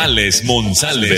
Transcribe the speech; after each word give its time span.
Alex 0.00 0.44
Monsalve. 0.46 1.16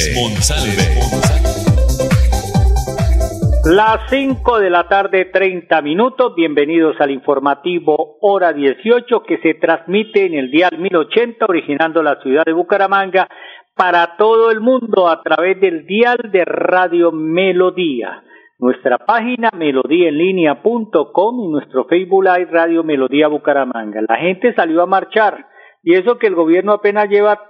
Las 3.66 4.09
5 4.09 4.59
de 4.59 4.71
la 4.71 4.88
tarde, 4.88 5.27
30 5.27 5.83
minutos. 5.83 6.34
Bienvenidos 6.34 6.97
al 6.98 7.11
informativo 7.11 8.16
Hora 8.23 8.55
18 8.55 9.23
que 9.24 9.37
se 9.43 9.52
transmite 9.55 10.24
en 10.24 10.33
el 10.33 10.51
dial 10.51 10.79
1080, 10.79 11.45
originando 11.47 12.02
la 12.02 12.23
ciudad 12.23 12.45
de 12.47 12.55
Bucaramanga 12.55 13.29
para 13.77 14.16
todo 14.16 14.51
el 14.51 14.61
mundo 14.61 15.09
a 15.09 15.21
través 15.23 15.60
del 15.60 15.85
dial 15.85 16.30
de 16.33 16.47
Radio 16.47 17.12
Melodía. 17.12 18.23
Nuestra 18.59 18.97
página 18.97 19.51
melodíaenlínea.com 19.55 21.45
y 21.45 21.49
nuestro 21.49 21.85
Facebook 21.85 22.24
Live 22.24 22.49
Radio 22.51 22.83
Melodía 22.83 23.29
Bucaramanga. 23.29 24.01
La 24.09 24.16
gente 24.16 24.55
salió 24.55 24.80
a 24.80 24.87
marchar 24.87 25.51
y 25.83 25.95
eso 25.95 26.19
que 26.19 26.27
el 26.27 26.35
gobierno 26.35 26.73
apenas 26.73 27.09
lleva, 27.09 27.50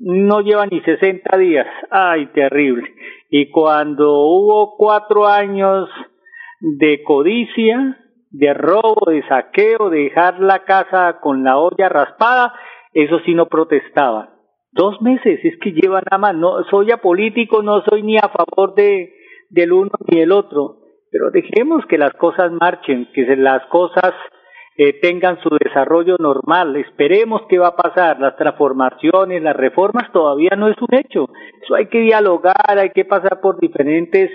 no 0.00 0.40
lleva 0.40 0.66
ni 0.66 0.80
60 0.80 1.36
días. 1.38 1.66
Ay, 1.90 2.26
terrible. 2.34 2.94
Y 3.30 3.50
cuando 3.50 4.10
hubo 4.10 4.76
cuatro 4.76 5.26
años 5.26 5.88
de 6.60 7.02
codicia, 7.02 7.98
de 8.30 8.54
robo, 8.54 9.10
de 9.10 9.26
saqueo, 9.28 9.90
de 9.90 10.04
dejar 10.04 10.40
la 10.40 10.64
casa 10.64 11.20
con 11.20 11.44
la 11.44 11.58
olla 11.58 11.88
raspada, 11.88 12.54
eso 12.92 13.18
sí 13.24 13.34
no 13.34 13.46
protestaban 13.46 14.30
Dos 14.72 15.00
meses, 15.02 15.38
es 15.44 15.56
que 15.60 15.70
lleva 15.70 16.00
nada 16.00 16.18
más. 16.18 16.34
No 16.34 16.64
soy 16.68 16.90
apolítico, 16.90 17.62
no 17.62 17.82
soy 17.82 18.02
ni 18.02 18.16
a 18.16 18.28
favor 18.28 18.74
de 18.74 19.12
del 19.50 19.72
uno 19.72 19.92
ni 20.08 20.18
del 20.18 20.32
otro, 20.32 20.78
pero 21.12 21.30
dejemos 21.30 21.86
que 21.86 21.96
las 21.96 22.12
cosas 22.14 22.50
marchen, 22.50 23.08
que 23.14 23.22
las 23.36 23.64
cosas 23.66 24.12
eh, 24.76 25.00
tengan 25.00 25.38
su 25.40 25.50
desarrollo 25.50 26.16
normal. 26.18 26.76
Esperemos 26.76 27.42
qué 27.48 27.58
va 27.58 27.68
a 27.68 27.76
pasar. 27.76 28.18
Las 28.20 28.36
transformaciones, 28.36 29.42
las 29.42 29.56
reformas 29.56 30.10
todavía 30.12 30.50
no 30.56 30.68
es 30.68 30.76
un 30.80 30.94
hecho. 30.94 31.28
Eso 31.62 31.74
hay 31.74 31.86
que 31.86 32.00
dialogar, 32.00 32.78
hay 32.78 32.90
que 32.90 33.04
pasar 33.04 33.40
por 33.40 33.60
diferentes 33.60 34.30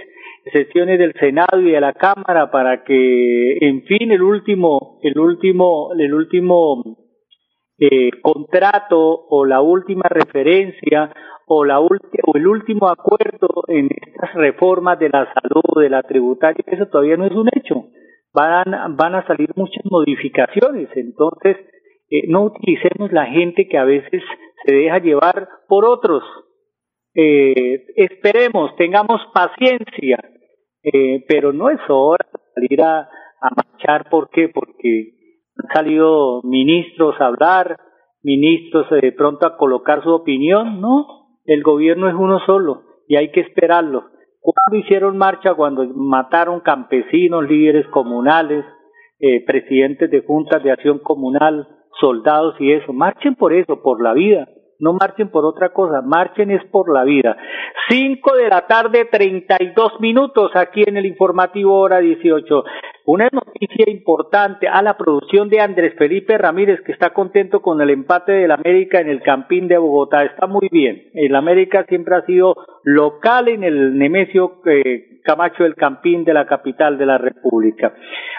sesiones 0.53 0.97
del 0.97 1.13
Senado 1.19 1.59
y 1.59 1.71
de 1.71 1.81
la 1.81 1.93
Cámara 1.93 2.49
para 2.51 2.83
que, 2.83 3.57
en 3.61 3.83
fin, 3.83 4.11
el 4.11 4.21
último, 4.21 4.99
el 5.03 5.19
último, 5.19 5.89
el 5.97 6.13
último 6.13 6.83
eh, 7.77 8.11
contrato 8.21 8.97
o 9.29 9.45
la 9.45 9.61
última 9.61 10.03
referencia 10.09 11.13
o, 11.47 11.65
la 11.65 11.79
o 11.79 11.89
el 12.35 12.47
último 12.47 12.87
acuerdo 12.87 13.63
en 13.67 13.89
estas 13.89 14.33
reformas 14.35 14.99
de 14.99 15.09
la 15.09 15.27
salud, 15.33 15.81
de 15.81 15.89
la 15.89 16.03
tributaria, 16.03 16.63
eso 16.67 16.85
todavía 16.87 17.17
no 17.17 17.25
es 17.25 17.31
un 17.31 17.49
hecho. 17.55 17.85
Van, 18.33 18.95
van 18.95 19.15
a 19.15 19.25
salir 19.25 19.49
muchas 19.55 19.83
modificaciones, 19.85 20.89
entonces 20.95 21.57
eh, 22.09 22.27
no 22.27 22.43
utilicemos 22.43 23.11
la 23.11 23.25
gente 23.25 23.67
que 23.67 23.77
a 23.77 23.85
veces 23.85 24.21
se 24.65 24.73
deja 24.73 24.99
llevar 24.99 25.47
por 25.67 25.85
otros. 25.85 26.23
Eh, 27.15 27.85
esperemos, 27.95 28.75
tengamos 28.75 29.21
paciencia, 29.33 30.19
eh, 30.83 31.25
pero 31.27 31.53
no 31.53 31.69
es 31.69 31.79
hora 31.87 32.25
de 32.31 32.53
salir 32.53 32.81
a, 32.81 32.99
a 33.01 33.49
marchar. 33.55 34.09
¿Por 34.09 34.29
qué? 34.29 34.49
Porque 34.49 35.13
han 35.57 35.73
salido 35.73 36.41
ministros 36.43 37.15
a 37.19 37.27
hablar, 37.27 37.77
ministros 38.23 38.87
eh, 38.91 38.99
de 39.01 39.11
pronto 39.11 39.45
a 39.45 39.57
colocar 39.57 40.03
su 40.03 40.11
opinión, 40.11 40.81
no, 40.81 41.37
el 41.45 41.63
gobierno 41.63 42.09
es 42.09 42.15
uno 42.15 42.39
solo 42.45 42.83
y 43.07 43.15
hay 43.15 43.31
que 43.31 43.41
esperarlo. 43.41 44.05
¿Cuándo 44.41 44.77
hicieron 44.83 45.17
marcha? 45.17 45.53
Cuando 45.53 45.85
mataron 45.95 46.61
campesinos, 46.61 47.47
líderes 47.47 47.87
comunales, 47.87 48.65
eh, 49.19 49.43
presidentes 49.45 50.09
de 50.09 50.21
juntas 50.21 50.63
de 50.63 50.71
acción 50.71 50.99
comunal, 50.99 51.67
soldados 51.99 52.55
y 52.59 52.71
eso. 52.71 52.93
Marchen 52.93 53.35
por 53.35 53.53
eso, 53.53 53.81
por 53.81 54.01
la 54.01 54.13
vida. 54.13 54.47
No 54.79 54.93
marchen 54.93 55.29
por 55.29 55.43
otra 55.43 55.73
cosa, 55.73 56.01
marchen 56.01 56.51
es 56.51 56.63
por 56.71 56.93
la 56.93 57.03
vida. 57.03 57.35
Cinco 57.89 58.35
de 58.37 58.47
la 58.47 58.65
tarde, 58.65 59.09
treinta 59.11 59.57
y 59.59 59.73
dos 59.73 59.99
minutos 59.99 60.51
aquí 60.55 60.83
en 60.87 60.95
el 60.95 61.05
informativo 61.05 61.77
hora 61.77 61.99
dieciocho. 61.99 62.63
Una 63.11 63.27
noticia 63.31 63.89
importante 63.89 64.67
a 64.67 64.83
la 64.83 64.95
producción 64.95 65.49
de 65.49 65.59
Andrés 65.61 65.95
Felipe 65.97 66.37
Ramírez, 66.37 66.79
que 66.85 66.91
está 66.91 67.09
contento 67.09 67.59
con 67.59 67.81
el 67.81 67.89
empate 67.89 68.33
del 68.33 68.51
América 68.51 69.01
en 69.01 69.09
el 69.09 69.23
Campín 69.23 69.67
de 69.67 69.79
Bogotá. 69.79 70.23
Está 70.25 70.45
muy 70.45 70.69
bien. 70.71 71.09
El 71.15 71.35
América 71.35 71.87
siempre 71.89 72.15
ha 72.15 72.25
sido 72.27 72.55
local 72.83 73.47
en 73.47 73.63
el 73.63 73.97
Nemesio 73.97 74.61
eh, 74.67 75.21
Camacho 75.23 75.63
del 75.63 75.73
Campín 75.73 76.23
de 76.23 76.35
la 76.35 76.45
capital 76.45 76.99
de 76.99 77.07
la 77.07 77.17
República. 77.17 77.95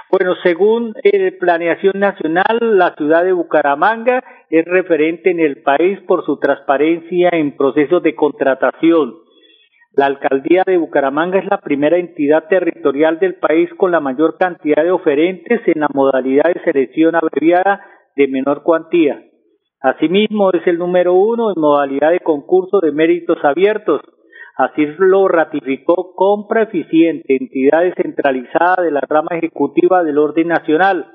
Bueno, 0.09 0.37
según 0.45 0.95
el 1.03 1.37
Planeación 1.39 1.99
Nacional, 1.99 2.61
la 2.61 2.95
ciudad 2.95 3.25
de 3.25 3.33
Bucaramanga 3.33 4.23
es 4.51 4.65
referente 4.67 5.33
en 5.33 5.41
el 5.41 5.63
país 5.63 5.99
por 6.07 6.25
su 6.25 6.39
transparencia 6.39 7.31
en 7.33 7.57
procesos 7.57 8.05
de 8.05 8.15
contratación 8.15 9.17
la 9.93 10.07
alcaldía 10.07 10.63
de 10.67 10.77
Bucaramanga 10.77 11.39
es 11.39 11.47
la 11.47 11.59
primera 11.59 11.99
entidad 11.99 12.45
territorial 12.49 13.19
del 13.19 13.35
país 13.35 13.69
con 13.77 13.91
la 13.91 14.01
mayor 14.01 14.37
cantidad 14.39 14.85
de 14.85 14.93
oferentes 14.93 15.61
en 15.67 15.81
la 15.81 15.89
modalidad 15.93 16.45
de 16.45 16.63
selección 16.65 17.17
abreviada 17.17 17.85
de 18.15 18.29
menor 18.29 18.63
cuantía. 18.63 19.21
Asimismo, 19.81 20.53
es 20.53 20.65
el 20.67 20.79
número 20.79 21.15
uno 21.15 21.51
en 21.51 21.61
modalidad 21.61 22.11
de 22.11 22.21
concurso 22.21 22.81
de 22.81 22.93
méritos 22.93 23.39
abiertos. 23.43 24.01
Así 24.57 24.87
lo 24.99 25.27
ratificó 25.27 26.15
Compra 26.15 26.65
Eficiente, 26.65 27.35
entidad 27.35 27.83
descentralizada 27.83 28.83
de 28.83 28.91
la 28.91 29.01
rama 29.01 29.31
ejecutiva 29.33 30.05
del 30.05 30.19
orden 30.19 30.49
nacional. 30.49 31.07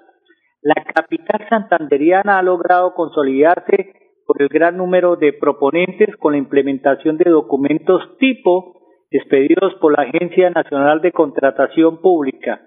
La 0.62 0.76
capital 0.94 1.48
santanderiana 1.48 2.40
ha 2.40 2.44
logrado 2.44 2.94
consolidarse 2.96 3.94
por 4.26 4.42
el 4.42 4.50
gran 4.50 4.78
número 4.78 5.16
de 5.16 5.34
proponentes 5.34 6.16
con 6.18 6.34
la 6.34 6.38
implementación 6.38 7.18
de 7.18 7.30
documentos 7.30 8.02
tipo 8.18 8.76
expedidos 9.12 9.74
por 9.76 9.98
la 9.98 10.04
Agencia 10.04 10.50
Nacional 10.50 11.02
de 11.02 11.12
Contratación 11.12 12.02
Pública. 12.02 12.62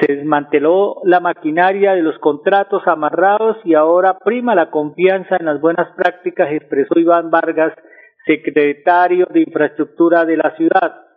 Se 0.00 0.12
desmanteló 0.12 0.96
la 1.04 1.20
maquinaria 1.20 1.94
de 1.94 2.02
los 2.02 2.18
contratos 2.18 2.82
amarrados 2.86 3.58
y 3.64 3.74
ahora 3.74 4.18
prima 4.18 4.54
la 4.54 4.70
confianza 4.70 5.36
en 5.38 5.46
las 5.46 5.60
buenas 5.60 5.88
prácticas, 5.96 6.50
expresó 6.52 6.98
Iván 6.98 7.30
Vargas, 7.30 7.74
secretario 8.26 9.26
de 9.30 9.40
Infraestructura 9.40 10.24
de 10.24 10.36
la 10.36 10.54
ciudad. 10.56 11.07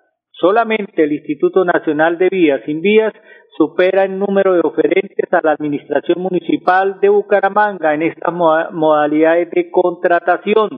Solamente 0.41 1.03
el 1.03 1.13
Instituto 1.13 1.63
Nacional 1.63 2.17
de 2.17 2.27
Vías 2.29 2.61
sin 2.65 2.81
Vías 2.81 3.13
supera 3.55 4.05
el 4.05 4.17
número 4.17 4.53
de 4.53 4.61
oferentes 4.61 5.31
a 5.31 5.39
la 5.43 5.51
Administración 5.51 6.19
Municipal 6.19 6.99
de 6.99 7.09
Bucaramanga 7.09 7.93
en 7.93 8.01
estas 8.01 8.33
modalidades 8.33 9.51
de 9.51 9.69
contratación. 9.69 10.69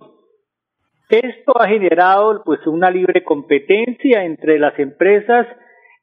Esto 1.09 1.53
ha 1.61 1.69
generado 1.69 2.41
pues 2.43 2.59
una 2.67 2.91
libre 2.91 3.23
competencia 3.23 4.25
entre 4.25 4.59
las 4.59 4.77
empresas 4.79 5.47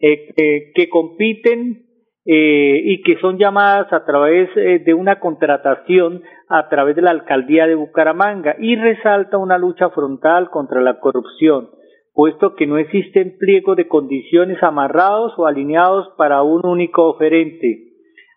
eh, 0.01 0.73
que 0.75 0.89
compiten 0.89 1.85
eh, 2.25 2.81
y 2.83 3.03
que 3.03 3.19
son 3.21 3.37
llamadas 3.39 3.93
a 3.93 4.07
través 4.07 4.49
eh, 4.57 4.79
de 4.79 4.95
una 4.95 5.21
contratación 5.21 6.23
a 6.49 6.67
través 6.71 6.97
de 6.97 7.03
la 7.03 7.11
alcaldía 7.11 7.67
de 7.67 7.75
Bucaramanga 7.75 8.57
y 8.59 8.77
resalta 8.77 9.37
una 9.37 9.59
lucha 9.59 9.91
frontal 9.91 10.49
contra 10.49 10.81
la 10.81 10.99
corrupción 10.99 11.80
puesto 12.15 12.55
que 12.55 12.67
no 12.67 12.79
existen 12.79 13.37
pliegos 13.39 13.77
de 13.77 13.89
condiciones 13.89 14.63
amarrados 14.63 15.33
o 15.37 15.47
alineados 15.47 16.09
para 16.17 16.43
un 16.43 16.65
único 16.67 17.09
oferente. 17.09 17.91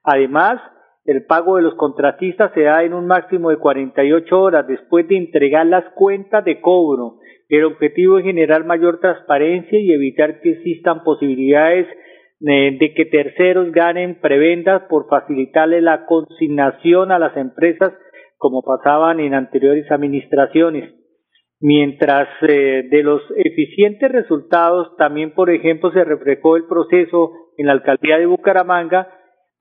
Además, 0.04 0.62
el 1.06 1.26
pago 1.26 1.58
de 1.58 1.64
los 1.64 1.76
contratistas 1.76 2.52
se 2.54 2.62
da 2.62 2.84
en 2.84 2.94
un 2.94 3.08
máximo 3.08 3.50
de 3.50 3.58
48 3.58 4.40
horas 4.40 4.68
después 4.68 5.08
de 5.08 5.18
entregar 5.18 5.66
las 5.66 5.84
cuentas 5.96 6.46
de 6.46 6.62
cobro. 6.62 7.18
El 7.50 7.66
objetivo 7.66 8.20
es 8.20 8.24
generar 8.24 8.66
mayor 8.66 9.00
transparencia 9.00 9.80
y 9.80 9.92
evitar 9.92 10.40
que 10.40 10.52
existan 10.52 11.04
posibilidades 11.04 11.88
eh, 12.42 12.78
de 12.80 12.94
que 12.94 13.06
terceros 13.06 13.72
ganen 13.72 14.20
prebendas 14.22 14.84
por 14.90 15.08
facilitarle 15.08 15.82
la 15.82 16.06
consignación 16.06 17.12
a 17.12 17.20
las 17.20 17.36
empresas 17.36 17.94
como 18.38 18.62
pasaban 18.62 19.20
en 19.20 19.34
anteriores 19.34 19.90
administraciones 19.92 21.03
mientras 21.64 22.28
eh, 22.42 22.84
de 22.92 23.04
los 23.04 23.22
eficientes 23.38 24.12
resultados 24.12 24.96
también, 24.98 25.34
por 25.34 25.50
ejemplo, 25.50 25.92
se 25.94 26.04
reflejó 26.04 26.58
el 26.58 26.66
proceso 26.66 27.32
en 27.58 27.68
la 27.68 27.74
alcaldía 27.74 28.20
de 28.20 28.26
Bucaramanga 28.26 29.08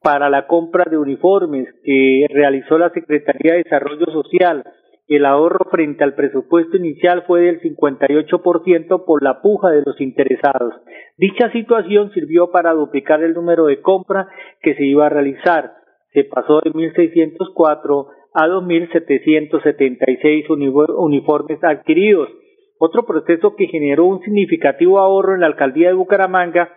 para 0.03 0.29
la 0.29 0.49
compra 0.49 0.85
de 0.91 0.99
uniformes 0.99 1.69
que 1.85 2.27
realizó 2.29 2.77
la 2.77 2.91
Secretaría 2.91 3.53
de 3.53 3.63
Desarrollo 3.63 4.07
Social 4.07 4.65
el 5.09 5.27
ahorro 5.27 5.69
frente 5.71 6.05
al 6.05 6.15
presupuesto 6.15 6.77
inicial 6.77 7.25
fue 7.27 7.43
del 7.43 7.61
58% 7.61 9.05
por 9.05 9.23
la 9.23 9.43
puja 9.43 9.71
de 9.71 9.83
los 9.85 10.01
interesados. 10.01 10.75
Dicha 11.19 11.51
situación 11.53 12.11
sirvió 12.13 12.51
para 12.51 12.73
duplicar 12.73 13.23
el 13.23 13.35
número 13.35 13.67
de 13.67 13.83
compra 13.83 14.29
que 14.63 14.75
se 14.75 14.85
iba 14.85 15.07
a 15.07 15.11
realizar. 15.11 15.75
Se 16.15 16.25
pasó 16.25 16.61
de 16.61 16.73
1.604 16.73 18.07
a 18.35 18.47
2.776 18.47 20.47
uniformes 20.49 21.63
adquiridos. 21.63 22.29
Otro 22.79 23.05
proceso 23.05 23.55
que 23.57 23.67
generó 23.67 24.07
un 24.07 24.23
significativo 24.23 24.99
ahorro 24.99 25.35
en 25.35 25.41
la 25.41 25.47
alcaldía 25.47 25.89
de 25.89 25.95
Bucaramanga 25.95 26.71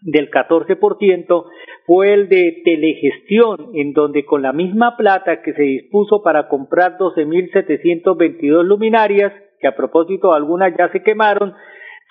del 0.00 0.30
14% 0.30 1.44
fue 1.86 2.12
el 2.12 2.28
de 2.28 2.60
telegestión, 2.64 3.70
en 3.74 3.92
donde 3.92 4.24
con 4.24 4.42
la 4.42 4.52
misma 4.52 4.96
plata 4.96 5.42
que 5.42 5.52
se 5.54 5.62
dispuso 5.62 6.22
para 6.22 6.48
comprar 6.48 6.98
12.722 6.98 8.64
luminarias, 8.64 9.32
que 9.60 9.66
a 9.66 9.76
propósito 9.76 10.32
algunas 10.32 10.76
ya 10.76 10.90
se 10.92 11.02
quemaron, 11.02 11.54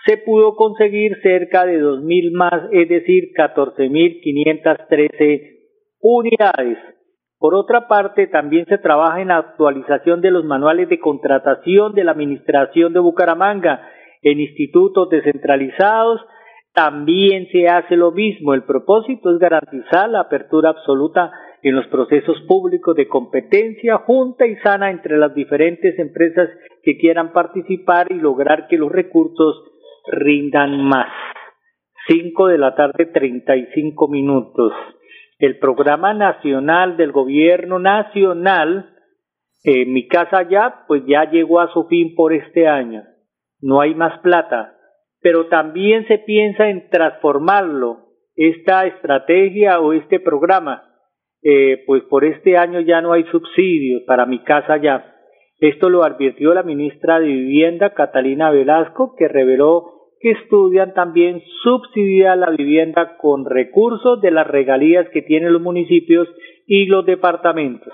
se 0.06 0.18
pudo 0.18 0.56
conseguir 0.56 1.16
cerca 1.22 1.66
de 1.66 1.82
2.000 1.82 2.32
más, 2.34 2.70
es 2.72 2.90
decir, 2.90 3.30
14.513 3.38 5.60
unidades. 6.02 6.78
Por 7.44 7.56
otra 7.56 7.90
parte, 7.90 8.28
también 8.28 8.66
se 8.68 8.78
trabaja 8.78 9.20
en 9.20 9.28
la 9.28 9.36
actualización 9.36 10.22
de 10.22 10.32
los 10.32 10.46
manuales 10.46 10.88
de 10.88 10.98
contratación 10.98 11.94
de 11.94 12.06
la 12.06 12.12
Administración 12.12 12.94
de 12.94 13.02
Bucaramanga 13.02 13.82
en 14.22 14.40
institutos 14.40 15.10
descentralizados. 15.10 16.22
También 16.74 17.50
se 17.52 17.68
hace 17.68 17.98
lo 17.98 18.12
mismo. 18.12 18.54
El 18.54 18.64
propósito 18.64 19.30
es 19.30 19.40
garantizar 19.40 20.10
la 20.10 20.22
apertura 20.22 20.70
absoluta 20.70 21.34
en 21.62 21.76
los 21.76 21.86
procesos 21.88 22.40
públicos 22.48 22.96
de 22.96 23.10
competencia 23.10 23.98
junta 23.98 24.48
y 24.48 24.56
sana 24.64 24.90
entre 24.90 25.18
las 25.18 25.36
diferentes 25.36 26.00
empresas 26.00 26.48
que 26.82 26.96
quieran 26.98 27.34
participar 27.34 28.10
y 28.10 28.20
lograr 28.20 28.70
que 28.70 28.78
los 28.78 28.90
recursos 28.90 29.66
rindan 30.08 30.82
más. 30.82 31.12
Cinco 32.08 32.48
de 32.48 32.58
la 32.58 32.74
tarde, 32.74 33.08
treinta 33.08 33.58
y 33.58 33.66
cinco 33.74 34.08
minutos 34.08 34.72
el 35.46 35.60
programa 35.60 36.14
nacional 36.14 36.96
del 36.96 37.12
gobierno 37.12 37.78
nacional, 37.78 38.96
eh, 39.66 39.86
mi 39.86 40.08
casa 40.08 40.48
ya, 40.50 40.86
pues 40.88 41.04
ya 41.06 41.30
llegó 41.30 41.60
a 41.60 41.70
su 41.74 41.84
fin 41.88 42.16
por 42.16 42.32
este 42.32 42.66
año. 42.66 43.04
No 43.60 43.82
hay 43.82 43.94
más 43.94 44.20
plata, 44.20 44.78
pero 45.20 45.48
también 45.48 46.08
se 46.08 46.20
piensa 46.20 46.70
en 46.70 46.90
transformarlo, 46.90 47.98
esta 48.38 48.86
estrategia 48.86 49.82
o 49.82 49.92
este 49.92 50.22
programa. 50.22 50.84
Eh, 51.44 51.84
pues 51.88 52.04
por 52.04 52.24
este 52.24 52.56
año 52.56 52.80
ya 52.80 53.02
no 53.02 53.12
hay 53.12 53.26
subsidios 53.26 54.04
para 54.08 54.26
mi 54.26 54.46
casa 54.46 54.78
ya. 54.78 55.14
Esto 55.60 55.90
lo 55.90 56.06
advirtió 56.06 56.54
la 56.54 56.64
ministra 56.64 57.20
de 57.20 57.28
Vivienda, 57.28 57.94
Catalina 57.94 58.50
Velasco, 58.50 59.14
que 59.18 59.28
reveló 59.28 59.93
que 60.24 60.32
estudian 60.32 60.94
también 60.94 61.42
subsidiar 61.62 62.38
la 62.38 62.50
vivienda 62.50 63.18
con 63.18 63.46
recursos 63.46 64.22
de 64.22 64.32
las 64.32 64.48
regalías 64.48 65.06
que 65.10 65.22
tienen 65.22 65.52
los 65.52 65.62
municipios 65.62 66.30
y 66.66 66.86
los 66.86 67.06
departamentos. 67.06 67.94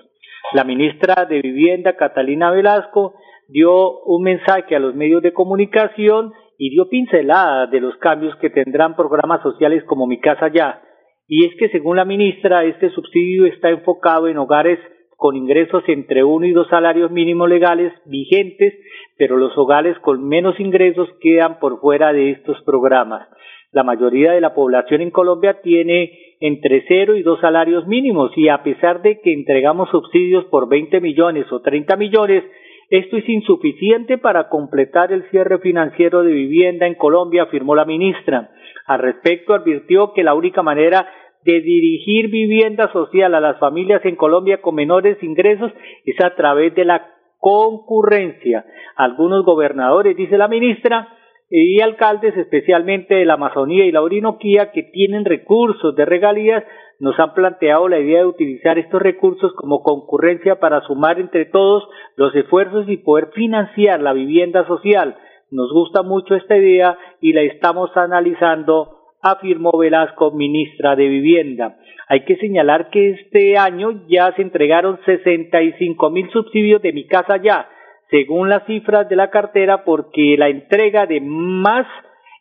La 0.53 0.63
ministra 0.63 1.25
de 1.25 1.41
Vivienda, 1.41 1.95
Catalina 1.95 2.51
Velasco, 2.51 3.15
dio 3.47 4.01
un 4.01 4.23
mensaje 4.23 4.75
a 4.75 4.79
los 4.79 4.93
medios 4.93 5.23
de 5.23 5.33
comunicación 5.33 6.31
y 6.59 6.69
dio 6.69 6.87
pinceladas 6.87 7.71
de 7.71 7.81
los 7.81 7.95
cambios 7.97 8.35
que 8.35 8.51
tendrán 8.51 8.95
programas 8.95 9.41
sociales 9.41 9.83
como 9.85 10.05
Mi 10.05 10.19
Casa 10.19 10.49
Ya. 10.53 10.83
Y 11.27 11.45
es 11.45 11.55
que, 11.57 11.69
según 11.69 11.97
la 11.97 12.05
ministra, 12.05 12.63
este 12.63 12.91
subsidio 12.91 13.47
está 13.47 13.69
enfocado 13.69 14.27
en 14.27 14.37
hogares 14.37 14.79
con 15.19 15.36
ingresos 15.36 15.83
entre 15.88 16.24
uno 16.24 16.45
y 16.45 16.54
dos 16.54 16.69
salarios 16.69 17.12
mínimos 17.12 17.50
legales 17.50 17.92
vigentes, 18.06 18.74
pero 19.18 19.36
los 19.36 19.56
hogares 19.57 20.00
con 20.00 20.25
menos 20.25 20.57
ingresos 20.62 21.10
quedan 21.19 21.60
por 21.60 21.81
fuera 21.81 22.13
de 22.13 22.31
estos 22.31 22.57
programas. 22.63 23.27
La 23.74 23.83
mayoría 23.83 24.31
de 24.31 24.39
la 24.39 24.54
población 24.54 25.01
en 25.01 25.12
Colombia 25.12 25.60
tiene 25.62 26.18
entre 26.39 26.86
cero 26.88 27.18
y 27.18 27.21
dos 27.21 27.42
salarios 27.42 27.86
mínimos 27.86 28.31
y 28.38 28.48
a 28.48 28.63
pesar 28.63 29.01
de 29.01 29.19
que 29.19 29.33
entregamos 29.33 29.89
subsidios 29.89 30.45
por 30.45 30.69
20 30.69 31.01
millones 31.01 31.51
o 31.51 31.60
30 31.60 31.98
millones, 31.98 32.45
esto 32.89 33.18
es 33.18 33.27
insuficiente 33.27 34.19
para 34.19 34.48
completar 34.48 35.12
el 35.12 35.30
cierre 35.31 35.60
financiero 35.60 36.24
de 36.24 36.31
vivienda 36.31 36.88
en 36.88 36.95
Colombia, 36.95 37.44
afirmó 37.44 37.75
la 37.75 37.83
ministra. 37.83 38.51
Al 38.86 39.00
respecto, 39.00 39.54
advirtió 39.54 40.13
que 40.13 40.24
la 40.24 40.33
única 40.33 40.63
manera 40.63 41.06
de 41.44 41.62
dirigir 41.62 42.30
vivienda 42.30 42.91
social 42.91 43.33
a 43.33 43.39
las 43.39 43.59
familias 43.59 44.03
en 44.06 44.15
Colombia 44.15 44.62
con 44.62 44.75
menores 44.75 45.21
ingresos 45.24 45.71
es 46.06 46.24
a 46.24 46.36
través 46.36 46.75
de 46.75 46.86
la 46.86 47.07
concurrencia. 47.38 48.65
Algunos 48.95 49.45
gobernadores, 49.45 50.18
dice 50.18 50.38
la 50.38 50.47
ministra, 50.47 51.15
y 51.50 51.81
alcaldes, 51.81 52.38
especialmente 52.38 53.15
de 53.15 53.25
la 53.25 53.33
Amazonía 53.33 53.86
y 53.86 53.91
la 53.91 54.03
Orinoquía, 54.03 54.71
que 54.71 54.83
tienen 54.83 55.25
recursos 55.25 55.95
de 55.95 56.06
regalías, 56.06 56.63
nos 57.00 57.18
han 57.19 57.33
planteado 57.33 57.88
la 57.88 58.00
idea 58.00 58.19
de 58.19 58.27
utilizar 58.27 58.77
estos 58.77 59.01
recursos 59.01 59.53
como 59.53 59.81
concurrencia 59.81 60.59
para 60.59 60.81
sumar 60.81 61.19
entre 61.19 61.45
todos 61.45 61.88
los 62.18 62.35
esfuerzos 62.35 62.88
y 62.89 62.97
poder 62.97 63.30
financiar 63.33 64.01
la 64.01 64.13
vivienda 64.13 64.68
social. 64.68 65.15
Nos 65.50 65.71
gusta 65.71 66.03
mucho 66.03 66.35
esta 66.35 66.57
idea 66.57 66.97
y 67.21 67.33
la 67.33 67.42
estamos 67.42 67.89
analizando 67.95 68.98
afirmó 69.21 69.77
Velasco, 69.77 70.31
ministra 70.31 70.95
de 70.95 71.07
Vivienda. 71.07 71.77
Hay 72.07 72.25
que 72.25 72.38
señalar 72.38 72.89
que 72.89 73.12
este 73.12 73.57
año 73.57 74.06
ya 74.07 74.33
se 74.36 74.42
entregaron 74.42 75.00
65 75.06 76.10
mil 76.10 76.30
subsidios 76.31 76.81
de 76.81 76.94
mi 76.94 77.06
casa 77.06 77.38
ya, 77.38 77.69
según 78.10 78.50
las 78.50 78.66
cifras 78.66 79.07
de 79.10 79.16
la 79.16 79.30
cartera, 79.30 79.83
porque 79.83 80.36
la 80.38 80.50
entrega 80.50 81.06
de 81.06 81.21
más 81.21 81.86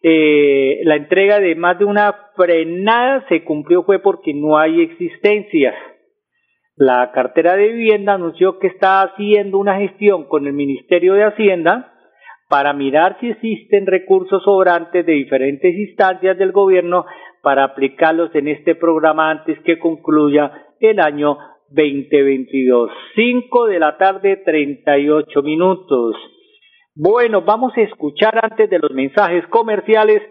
eh, 0.02 0.80
la 0.84 0.94
entrega 0.94 1.40
de 1.40 1.56
más 1.56 1.78
de 1.78 1.84
una 1.84 2.14
frenada 2.36 3.26
se 3.28 3.42
cumplió 3.42 3.82
fue 3.82 3.98
porque 3.98 4.32
no 4.32 4.56
hay 4.56 4.80
existencias. 4.80 5.74
La 6.76 7.10
cartera 7.12 7.56
de 7.56 7.68
vivienda 7.68 8.14
anunció 8.14 8.60
que 8.60 8.68
está 8.68 9.02
haciendo 9.02 9.58
una 9.58 9.76
gestión 9.78 10.28
con 10.28 10.46
el 10.46 10.52
Ministerio 10.52 11.14
de 11.14 11.24
Hacienda 11.24 11.92
para 12.48 12.72
mirar 12.72 13.18
si 13.20 13.30
existen 13.30 13.86
recursos 13.86 14.42
sobrantes 14.42 15.04
de 15.04 15.12
diferentes 15.12 15.74
instancias 15.74 16.36
del 16.38 16.52
gobierno 16.52 17.04
para 17.42 17.64
aplicarlos 17.64 18.34
en 18.34 18.48
este 18.48 18.74
programa 18.74 19.30
antes 19.30 19.58
que 19.60 19.78
concluya 19.78 20.50
el 20.80 20.98
año 20.98 21.38
2022. 21.70 22.90
Cinco 23.14 23.66
de 23.66 23.78
la 23.78 23.98
tarde, 23.98 24.42
treinta 24.44 24.98
y 24.98 25.10
ocho 25.10 25.42
minutos. 25.42 26.16
Bueno, 26.94 27.42
vamos 27.42 27.72
a 27.76 27.82
escuchar 27.82 28.40
antes 28.42 28.68
de 28.70 28.78
los 28.78 28.90
mensajes 28.92 29.46
comerciales 29.48 30.22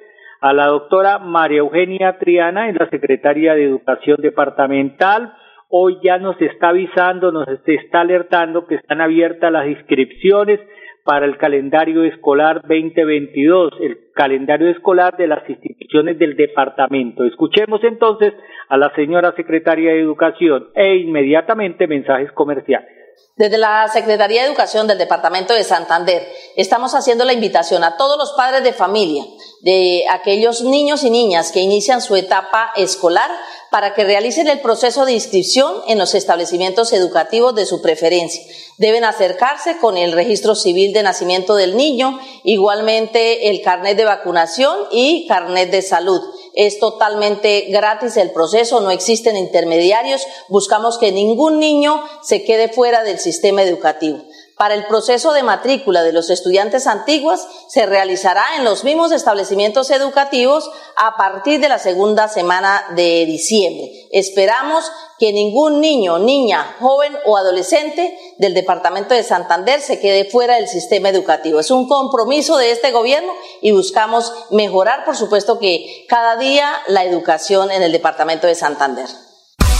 a 0.41 0.53
la 0.53 0.65
doctora 0.65 1.19
María 1.19 1.59
Eugenia 1.59 2.17
Triana, 2.19 2.69
en 2.69 2.75
la 2.75 2.89
Secretaría 2.89 3.53
de 3.53 3.63
Educación 3.63 4.17
Departamental. 4.21 5.33
Hoy 5.69 5.97
ya 6.03 6.17
nos 6.17 6.39
está 6.41 6.69
avisando, 6.69 7.31
nos 7.31 7.47
está 7.65 8.01
alertando 8.01 8.65
que 8.67 8.75
están 8.75 9.01
abiertas 9.01 9.51
las 9.51 9.67
inscripciones 9.67 10.59
para 11.07 11.25
el 11.25 11.37
calendario 11.37 12.03
escolar 12.03 12.63
2022, 12.63 13.75
el 13.79 13.97
calendario 14.13 14.67
escolar 14.67 15.15
de 15.15 15.27
las 15.27 15.49
instituciones 15.49 16.19
del 16.19 16.35
departamento. 16.35 17.23
Escuchemos 17.23 17.81
entonces 17.85 18.33
a 18.67 18.75
la 18.75 18.93
señora 18.93 19.31
secretaria 19.37 19.93
de 19.93 20.01
Educación 20.01 20.67
e 20.75 20.97
inmediatamente 20.97 21.87
mensajes 21.87 22.29
comerciales. 22.33 22.96
Desde 23.37 23.59
la 23.59 23.87
Secretaría 23.93 24.41
de 24.41 24.47
Educación 24.47 24.87
del 24.87 24.97
Departamento 24.97 25.53
de 25.53 25.63
Santander 25.63 26.27
estamos 26.55 26.95
haciendo 26.95 27.23
la 27.23 27.33
invitación 27.33 27.83
a 27.83 27.95
todos 27.95 28.17
los 28.17 28.33
padres 28.33 28.63
de 28.63 28.73
familia 28.73 29.23
de 29.61 30.05
aquellos 30.09 30.61
niños 30.61 31.03
y 31.03 31.11
niñas 31.11 31.51
que 31.51 31.61
inician 31.61 32.01
su 32.01 32.15
etapa 32.15 32.71
escolar 32.75 33.29
para 33.69 33.93
que 33.93 34.05
realicen 34.05 34.47
el 34.47 34.59
proceso 34.59 35.05
de 35.05 35.13
inscripción 35.13 35.81
en 35.87 35.99
los 35.99 36.15
establecimientos 36.15 36.93
educativos 36.93 37.53
de 37.53 37.67
su 37.67 37.81
preferencia. 37.81 38.41
Deben 38.77 39.03
acercarse 39.03 39.77
con 39.77 39.97
el 39.97 40.13
registro 40.13 40.55
civil 40.55 40.93
de 40.93 41.03
nacimiento 41.03 41.55
del 41.55 41.77
niño, 41.77 42.19
igualmente 42.43 43.49
el 43.49 43.61
carnet 43.61 43.97
de 43.97 44.05
vacunación 44.05 44.77
y 44.91 45.27
carnet 45.27 45.69
de 45.69 45.83
salud. 45.83 46.21
Es 46.57 46.79
totalmente 46.79 47.67
gratis 47.69 48.17
el 48.17 48.31
proceso, 48.31 48.81
no 48.81 48.89
existen 48.89 49.37
intermediarios. 49.37 50.25
Buscamos 50.47 50.97
que 50.97 51.11
ningún 51.11 51.59
niño 51.59 52.01
se 52.23 52.43
quede 52.43 52.67
fuera 52.67 53.03
del 53.03 53.19
sistema 53.19 53.61
educativo 53.61 54.26
para 54.57 54.73
el 54.73 54.87
proceso 54.87 55.33
de 55.33 55.43
matrícula 55.43 56.03
de 56.03 56.11
los 56.11 56.29
estudiantes 56.29 56.87
antiguos 56.87 57.47
se 57.69 57.85
realizará 57.85 58.43
en 58.57 58.65
los 58.65 58.83
mismos 58.83 59.11
establecimientos 59.11 59.91
educativos 59.91 60.69
a 60.95 61.15
partir 61.15 61.61
de 61.61 61.69
la 61.69 61.77
segunda 61.77 62.27
semana 62.27 62.83
de 62.95 63.25
diciembre. 63.27 64.07
Esperamos 64.11 64.91
que 65.19 65.31
ningún 65.31 65.79
niño, 65.79 66.17
niña, 66.17 66.75
joven 66.79 67.15
o 67.25 67.37
adolescente 67.37 68.17
del 68.39 68.53
Departamento 68.55 69.13
de 69.13 69.23
Santander 69.23 69.79
se 69.79 69.99
quede 69.99 70.25
fuera 70.25 70.55
del 70.55 70.67
sistema 70.67 71.09
educativo. 71.09 71.59
Es 71.59 71.71
un 71.71 71.87
compromiso 71.87 72.57
de 72.57 72.71
este 72.71 72.91
gobierno 72.91 73.31
y 73.61 73.71
buscamos 73.71 74.33
mejorar, 74.49 75.05
por 75.05 75.15
supuesto, 75.15 75.59
que 75.59 76.05
cada 76.09 76.35
día 76.35 76.71
la 76.87 77.03
educación 77.03 77.71
en 77.71 77.83
el 77.83 77.91
Departamento 77.91 78.47
de 78.47 78.55
Santander. 78.55 79.07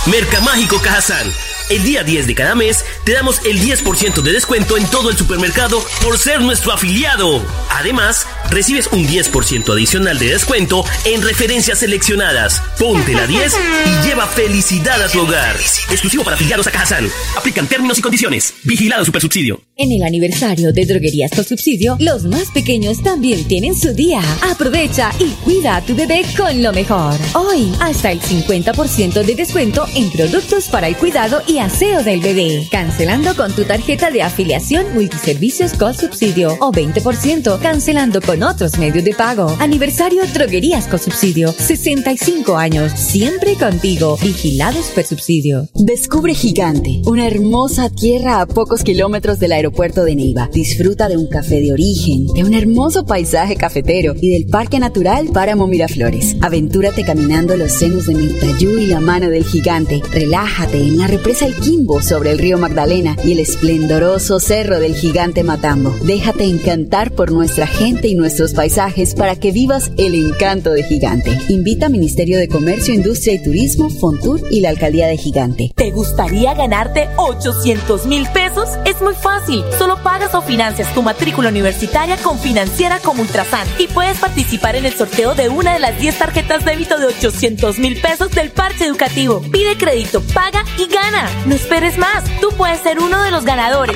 Mercamágico 0.06 0.78
Cajazán 0.84 1.34
el 1.70 1.84
día 1.84 2.04
10 2.04 2.28
de 2.28 2.36
cada 2.36 2.56
mes 2.56 2.86
te 3.04 3.14
damos 3.14 3.46
el 3.46 3.62
10% 3.62 4.22
de 4.22 4.32
descuento 4.32 4.78
en 4.78 4.86
todo 4.88 5.10
el 5.10 5.18
supermercado 5.18 5.84
por 6.02 6.18
ser 6.18 6.42
nuestro 6.42 6.72
afiliado. 6.72 7.42
Además, 7.70 8.28
recibes 8.50 8.88
un 8.92 9.06
10% 9.06 9.72
adicional 9.72 10.18
de 10.20 10.27
descuento 10.27 10.84
en 11.06 11.22
referencias 11.22 11.80
seleccionadas. 11.80 12.62
Ponte 12.80 13.13
la 13.13 13.27
10 13.27 13.54
y 13.86 14.08
lleva 14.08 14.27
felicidad 14.27 15.01
a 15.01 15.10
tu 15.10 15.22
hogar. 15.22 15.56
Exclusivo 15.89 16.24
para 16.24 16.36
afiliados 16.36 16.68
a 16.68 16.72
Cajazán. 16.72 17.08
Aplican 17.38 17.68
términos 17.68 17.98
y 18.00 18.01
condiciones. 18.01 18.54
Vigilado 18.63 19.06
Supersubsidio. 19.06 19.62
En 19.75 19.92
el 19.92 20.04
aniversario 20.04 20.74
de 20.74 20.86
Droguerías 20.86 21.32
con 21.32 21.44
Subsidio, 21.44 21.98
los 22.00 22.24
más 22.24 22.50
pequeños 22.51 23.04
también 23.04 23.48
tienen 23.48 23.75
su 23.75 23.94
día. 23.94 24.22
Aprovecha 24.42 25.12
y 25.20 25.30
cuida 25.44 25.75
a 25.75 25.86
tu 25.86 25.96
bebé 25.96 26.24
con 26.36 26.63
lo 26.63 26.74
mejor. 26.74 27.16
Hoy, 27.36 27.72
hasta 27.80 28.12
el 28.12 28.20
50% 28.20 29.24
de 29.24 29.36
descuento 29.36 29.86
en 29.96 30.10
productos 30.12 30.66
para 30.66 30.88
el 30.88 30.98
cuidado 30.98 31.44
y 31.48 31.60
aseo 31.60 32.04
del 32.04 32.22
bebé. 32.22 32.68
Cancelando 32.72 33.36
con 33.36 33.54
tu 33.54 33.66
tarjeta 33.66 34.10
de 34.10 34.24
afiliación 34.24 34.94
multiservicios 34.94 35.74
con 35.74 35.94
subsidio 35.94 36.58
o 36.60 36.72
20% 36.72 37.60
cancelando 37.62 38.22
con 38.22 38.37
otros 38.44 38.77
medios 38.77 39.03
de 39.03 39.13
pago. 39.13 39.56
Aniversario 39.60 40.22
Droguerías 40.34 40.88
con 40.88 41.00
Subsidio. 41.00 41.51
65 41.51 42.58
años. 42.58 42.91
Siempre 42.94 43.56
contigo. 43.56 44.17
Vigilados 44.22 44.88
por 44.88 45.03
subsidio. 45.03 45.67
Descubre 45.74 46.34
Gigante, 46.34 47.01
una 47.06 47.27
hermosa 47.27 47.89
tierra 47.89 48.41
a 48.41 48.46
pocos 48.46 48.84
kilómetros 48.84 49.39
del 49.39 49.51
aeropuerto 49.53 50.03
de 50.03 50.15
Neiva. 50.15 50.50
Disfruta 50.51 51.08
de 51.08 51.17
un 51.17 51.27
café 51.27 51.62
de 51.62 51.72
origen, 51.72 52.27
de 52.34 52.44
un 52.44 52.53
hermoso 52.53 53.06
paisaje 53.06 53.56
cafetero 53.56 54.13
y 54.20 54.32
del 54.32 54.48
Parque 54.48 54.79
Natural 54.79 55.27
Páramo 55.27 55.67
Miraflores. 55.67 56.36
Aventúrate 56.41 57.03
caminando 57.03 57.56
los 57.56 57.72
senos 57.72 58.08
de 58.08 58.15
Mirtayú 58.15 58.77
y 58.77 58.88
la 58.88 59.00
mano 59.00 59.29
del 59.29 59.46
gigante. 59.46 60.01
Relájate 60.12 60.77
en 60.77 60.98
la 60.98 61.08
represa 61.08 61.46
El 61.46 61.56
Quimbo 61.56 62.01
sobre 62.01 62.32
el 62.32 62.39
río 62.39 62.58
Magdalena 62.58 63.15
y 63.24 63.32
el 63.32 63.39
esplendoroso 63.39 64.39
cerro 64.39 64.79
del 64.79 64.96
gigante 64.96 65.44
Matambo. 65.44 65.96
Déjate 66.03 66.44
encantar 66.44 67.12
por 67.12 67.32
nuestra 67.32 67.67
gente 67.67 68.08
y 68.08 68.15
nuestros 68.28 68.54
paisajes 68.54 69.16
para 69.16 69.38
que 69.38 69.54
vivas 69.54 69.90
el 69.98 70.14
encanto 70.14 70.72
de 70.72 70.84
Gigante. 70.84 71.32
Invita 71.48 71.88
Ministerio 71.88 72.38
de 72.38 72.50
Comercio, 72.50 72.94
Industria 72.94 73.36
y 73.36 73.42
Turismo, 73.42 73.90
Fontur 73.90 74.42
y 74.52 74.60
la 74.60 74.68
Alcaldía 74.68 75.08
de 75.08 75.16
Gigante. 75.16 75.72
¿Te 75.74 75.92
gustaría 75.92 76.54
ganarte 76.54 77.08
800 77.16 78.06
mil 78.06 78.28
pesos? 78.34 78.68
Es 78.84 79.02
muy 79.02 79.14
fácil. 79.16 79.64
Solo 79.80 80.04
pagas 80.04 80.36
o 80.36 80.42
financias 80.42 80.94
tu 80.94 81.02
matrícula 81.02 81.48
universitaria 81.48 82.18
con 82.18 82.38
Financiera 82.38 83.00
como 83.00 83.22
Ultrasan 83.22 83.66
y 83.80 83.88
puedes 83.88 84.18
participar 84.18 84.76
en 84.76 84.86
el 84.86 84.94
sorteo 84.94 85.34
de 85.34 85.48
una 85.48 85.72
de 85.72 85.80
las 85.80 85.98
10 85.98 86.18
tarjetas 86.18 86.66
débito 86.66 87.00
de 87.00 87.06
800 87.06 87.80
mil 87.80 88.02
pesos 88.02 88.32
del 88.32 88.52
parche 88.52 88.88
educativo. 88.88 89.42
Pide 89.54 89.78
crédito, 89.78 90.22
paga 90.34 90.66
y 90.78 90.94
gana. 90.94 91.30
No 91.46 91.56
esperes 91.56 91.98
más. 91.98 92.26
Tú 92.42 92.50
puedes 92.58 92.82
ser 92.82 93.00
uno 93.00 93.24
de 93.24 93.32
los 93.32 93.46
ganadores. 93.46 93.96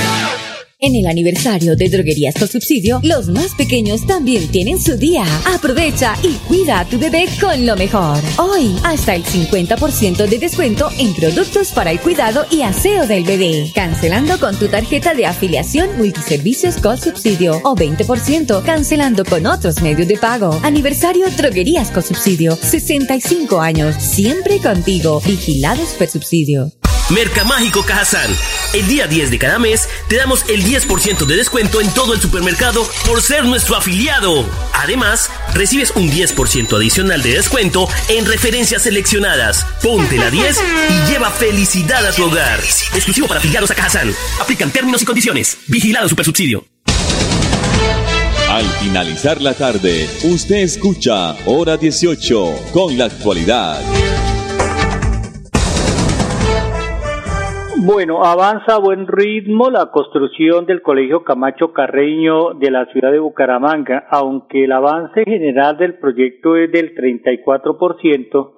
En 0.83 0.95
el 0.95 1.05
aniversario 1.05 1.75
de 1.75 1.89
Droguerías 1.89 2.33
con 2.33 2.47
Subsidio, 2.47 2.99
los 3.03 3.27
más 3.27 3.53
pequeños 3.53 4.07
también 4.07 4.47
tienen 4.47 4.81
su 4.81 4.97
día. 4.97 5.23
Aprovecha 5.45 6.15
y 6.23 6.33
cuida 6.47 6.79
a 6.79 6.85
tu 6.85 6.97
bebé 6.97 7.27
con 7.39 7.67
lo 7.67 7.75
mejor. 7.75 8.17
Hoy, 8.39 8.75
hasta 8.83 9.13
el 9.13 9.23
50% 9.23 10.27
de 10.27 10.39
descuento 10.39 10.89
en 10.97 11.13
productos 11.13 11.71
para 11.71 11.91
el 11.91 11.99
cuidado 11.99 12.47
y 12.49 12.63
aseo 12.63 13.05
del 13.05 13.23
bebé. 13.23 13.71
Cancelando 13.75 14.39
con 14.39 14.57
tu 14.57 14.69
tarjeta 14.69 15.13
de 15.13 15.27
afiliación 15.27 15.97
multiservicios 15.99 16.77
con 16.77 16.97
subsidio 16.97 17.61
o 17.63 17.75
20% 17.75 18.63
cancelando 18.63 19.23
con 19.23 19.45
otros 19.45 19.83
medios 19.83 20.07
de 20.07 20.17
pago. 20.17 20.59
Aniversario 20.63 21.29
Droguerías 21.37 21.91
con 21.91 22.01
Subsidio. 22.01 22.55
65 22.55 23.61
años. 23.61 23.93
Siempre 23.99 24.57
contigo. 24.57 25.21
Vigilados 25.27 25.89
por 25.89 26.07
subsidio. 26.07 26.71
Mercamágico 27.11 27.83
Cajazán. 27.83 28.29
El 28.73 28.87
día 28.87 29.05
10 29.07 29.31
de 29.31 29.37
cada 29.37 29.59
mes 29.59 29.89
te 30.07 30.15
damos 30.15 30.45
el 30.47 30.63
10% 30.63 31.25
de 31.25 31.35
descuento 31.35 31.81
en 31.81 31.93
todo 31.93 32.13
el 32.13 32.21
supermercado 32.21 32.87
por 33.05 33.21
ser 33.21 33.43
nuestro 33.43 33.75
afiliado. 33.75 34.45
Además, 34.73 35.29
recibes 35.53 35.91
un 35.95 36.09
10% 36.09 36.75
adicional 36.75 37.21
de 37.21 37.33
descuento 37.33 37.87
en 38.07 38.25
referencias 38.25 38.83
seleccionadas. 38.83 39.65
Ponte 39.83 40.17
la 40.17 40.31
10 40.31 40.57
y 40.89 41.11
lleva 41.11 41.29
felicidad 41.31 42.05
a 42.05 42.13
tu 42.13 42.23
hogar. 42.23 42.59
Exclusivo 42.93 43.27
para 43.27 43.39
afiliados 43.39 43.71
a 43.71 43.75
Cajazán. 43.75 44.13
Aplican 44.39 44.71
términos 44.71 45.01
y 45.01 45.05
condiciones. 45.05 45.57
Vigilado 45.67 46.07
Supersubsidio. 46.07 46.65
Al 48.49 48.65
finalizar 48.81 49.41
la 49.41 49.53
tarde, 49.53 50.09
usted 50.23 50.57
escucha 50.57 51.35
Hora 51.45 51.77
18 51.77 52.71
con 52.73 52.97
la 52.97 53.05
actualidad. 53.05 53.81
Bueno, 57.83 58.23
avanza 58.23 58.75
a 58.75 58.79
buen 58.79 59.07
ritmo 59.07 59.71
la 59.71 59.89
construcción 59.89 60.67
del 60.67 60.83
Colegio 60.83 61.23
Camacho 61.23 61.73
Carreño 61.73 62.53
de 62.53 62.69
la 62.69 62.85
ciudad 62.91 63.11
de 63.11 63.17
Bucaramanga, 63.17 64.05
aunque 64.11 64.65
el 64.65 64.71
avance 64.71 65.23
general 65.23 65.77
del 65.77 65.97
proyecto 65.97 66.55
es 66.57 66.71
del 66.71 66.93
34%, 66.93 68.53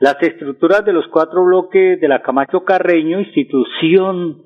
las 0.00 0.22
estructuras 0.22 0.84
de 0.84 0.92
los 0.92 1.08
cuatro 1.08 1.46
bloques 1.46 1.98
de 1.98 2.06
la 2.06 2.20
Camacho 2.20 2.64
Carreño, 2.64 3.18
institución 3.18 4.42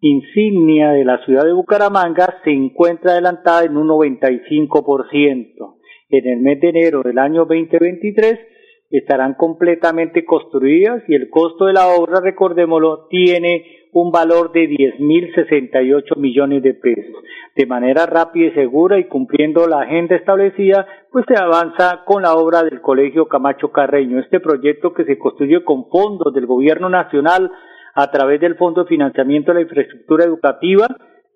insignia 0.00 0.92
de 0.92 1.04
la 1.04 1.22
ciudad 1.26 1.44
de 1.44 1.52
Bucaramanga, 1.52 2.36
se 2.42 2.52
encuentra 2.52 3.12
adelantada 3.12 3.64
en 3.64 3.76
un 3.76 3.88
95%. 3.88 5.76
En 6.08 6.26
el 6.26 6.40
mes 6.40 6.58
de 6.58 6.70
enero 6.70 7.02
del 7.02 7.18
año 7.18 7.44
2023 7.44 8.53
estarán 8.90 9.34
completamente 9.34 10.24
construidas 10.24 11.02
y 11.08 11.14
el 11.14 11.30
costo 11.30 11.66
de 11.66 11.72
la 11.72 11.88
obra, 11.88 12.20
recordémoslo, 12.20 13.06
tiene 13.08 13.64
un 13.92 14.10
valor 14.10 14.52
de 14.52 14.68
10.068 14.68 16.16
millones 16.16 16.62
de 16.62 16.74
pesos. 16.74 17.22
De 17.54 17.66
manera 17.66 18.06
rápida 18.06 18.46
y 18.46 18.50
segura 18.50 18.98
y 18.98 19.04
cumpliendo 19.04 19.68
la 19.68 19.82
agenda 19.82 20.16
establecida, 20.16 20.86
pues 21.12 21.24
se 21.28 21.40
avanza 21.40 22.02
con 22.04 22.22
la 22.22 22.34
obra 22.34 22.64
del 22.64 22.80
Colegio 22.80 23.28
Camacho 23.28 23.70
Carreño. 23.70 24.18
Este 24.18 24.40
proyecto 24.40 24.92
que 24.92 25.04
se 25.04 25.16
construye 25.16 25.62
con 25.62 25.88
fondos 25.88 26.34
del 26.34 26.46
Gobierno 26.46 26.88
Nacional 26.88 27.50
a 27.94 28.10
través 28.10 28.40
del 28.40 28.56
Fondo 28.56 28.82
de 28.82 28.88
Financiamiento 28.88 29.52
de 29.52 29.60
la 29.60 29.62
Infraestructura 29.62 30.24
Educativa 30.24 30.88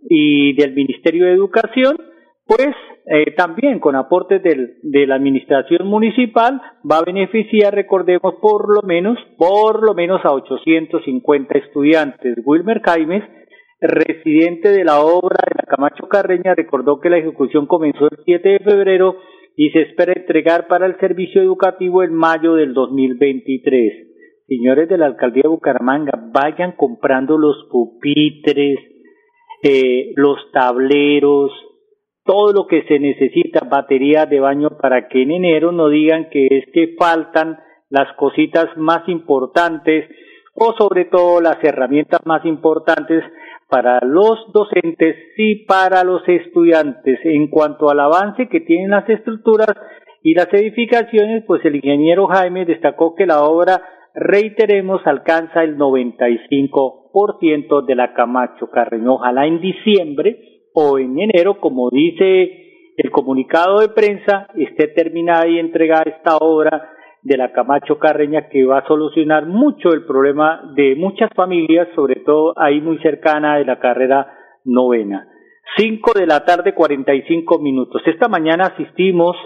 y 0.08 0.54
del 0.54 0.74
Ministerio 0.74 1.26
de 1.26 1.32
Educación, 1.32 1.96
pues 2.48 2.74
eh, 3.04 3.34
también 3.36 3.78
con 3.78 3.94
aportes 3.94 4.42
del, 4.42 4.78
de 4.82 5.06
la 5.06 5.16
administración 5.16 5.86
municipal 5.86 6.60
va 6.90 6.98
a 6.98 7.04
beneficiar, 7.04 7.74
recordemos, 7.74 8.36
por 8.40 8.74
lo 8.74 8.80
menos, 8.82 9.18
por 9.36 9.84
lo 9.84 9.94
menos 9.94 10.24
a 10.24 10.32
850 10.32 11.58
estudiantes. 11.58 12.38
Wilmer 12.46 12.80
Caimes, 12.80 13.22
residente 13.82 14.70
de 14.70 14.82
la 14.82 15.00
obra 15.00 15.36
de 15.46 15.56
la 15.56 15.66
Camacho 15.68 16.08
Carreña, 16.08 16.54
recordó 16.54 17.00
que 17.00 17.10
la 17.10 17.18
ejecución 17.18 17.66
comenzó 17.66 18.06
el 18.06 18.18
7 18.24 18.48
de 18.48 18.58
febrero 18.60 19.16
y 19.54 19.68
se 19.70 19.82
espera 19.82 20.14
entregar 20.14 20.68
para 20.68 20.86
el 20.86 20.98
servicio 21.00 21.42
educativo 21.42 22.02
en 22.02 22.14
mayo 22.14 22.54
del 22.54 22.72
2023. 22.72 24.08
Señores 24.46 24.88
de 24.88 24.96
la 24.96 25.04
alcaldía 25.04 25.42
de 25.42 25.48
Bucaramanga, 25.50 26.12
vayan 26.32 26.72
comprando 26.72 27.36
los 27.36 27.68
pupitres, 27.70 28.78
eh, 29.62 30.12
los 30.16 30.50
tableros, 30.52 31.52
todo 32.28 32.52
lo 32.52 32.66
que 32.66 32.82
se 32.82 32.98
necesita, 32.98 33.60
baterías 33.70 34.28
de 34.28 34.38
baño 34.38 34.76
para 34.82 35.08
que 35.08 35.22
en 35.22 35.30
enero 35.30 35.72
no 35.72 35.88
digan 35.88 36.28
que 36.28 36.46
es 36.50 36.66
que 36.74 36.94
faltan 36.98 37.58
las 37.88 38.14
cositas 38.18 38.66
más 38.76 39.08
importantes 39.08 40.04
o 40.52 40.74
sobre 40.76 41.06
todo 41.06 41.40
las 41.40 41.56
herramientas 41.64 42.20
más 42.26 42.44
importantes 42.44 43.24
para 43.70 44.00
los 44.02 44.52
docentes 44.52 45.16
y 45.38 45.64
para 45.64 46.04
los 46.04 46.20
estudiantes. 46.28 47.18
En 47.24 47.48
cuanto 47.48 47.88
al 47.88 48.00
avance 48.00 48.46
que 48.48 48.60
tienen 48.60 48.90
las 48.90 49.08
estructuras 49.08 49.74
y 50.22 50.34
las 50.34 50.52
edificaciones, 50.52 51.44
pues 51.46 51.64
el 51.64 51.76
ingeniero 51.76 52.26
Jaime 52.26 52.66
destacó 52.66 53.14
que 53.14 53.24
la 53.24 53.44
obra, 53.44 53.80
reiteremos, 54.14 55.00
alcanza 55.06 55.64
el 55.64 55.78
95% 55.78 57.86
de 57.86 57.94
la 57.94 58.12
Camacho 58.12 58.68
Carreño. 58.70 59.14
Ojalá 59.14 59.46
en 59.46 59.62
diciembre 59.62 60.47
o 60.74 60.98
en 60.98 61.18
enero, 61.18 61.60
como 61.60 61.90
dice 61.90 62.94
el 62.96 63.10
comunicado 63.10 63.78
de 63.80 63.88
prensa, 63.90 64.48
esté 64.56 64.88
terminada 64.88 65.46
y 65.46 65.58
entregada 65.58 66.02
esta 66.06 66.36
obra 66.38 66.90
de 67.22 67.36
la 67.36 67.52
Camacho 67.52 67.98
Carreña 67.98 68.48
que 68.48 68.64
va 68.64 68.78
a 68.78 68.86
solucionar 68.86 69.46
mucho 69.46 69.90
el 69.90 70.04
problema 70.04 70.72
de 70.74 70.94
muchas 70.96 71.30
familias, 71.34 71.88
sobre 71.94 72.16
todo 72.16 72.54
ahí 72.56 72.80
muy 72.80 72.98
cercana 72.98 73.58
de 73.58 73.64
la 73.64 73.78
carrera 73.78 74.32
novena. 74.64 75.28
Cinco 75.76 76.12
de 76.18 76.26
la 76.26 76.44
tarde, 76.44 76.74
cuarenta 76.74 77.14
y 77.14 77.22
cinco 77.22 77.58
minutos. 77.58 78.02
Esta 78.06 78.28
mañana 78.28 78.66
asistimos 78.66 79.36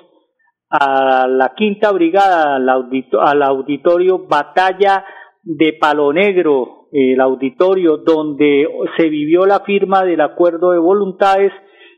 a 0.71 1.26
la 1.29 1.52
quinta 1.55 1.93
brigada, 1.93 2.57
al 2.57 3.43
auditorio 3.43 4.26
Batalla 4.26 5.05
de 5.42 5.72
Palo 5.80 6.12
Negro, 6.12 6.88
el 6.92 7.20
auditorio 7.20 7.99
donde 7.99 8.66
se 8.96 9.08
vivió 9.08 9.46
la 9.46 9.61
firma 9.61 10.04
del 10.04 10.20
acuerdo 10.20 10.72
de 10.72 10.78
voluntades 10.78 11.52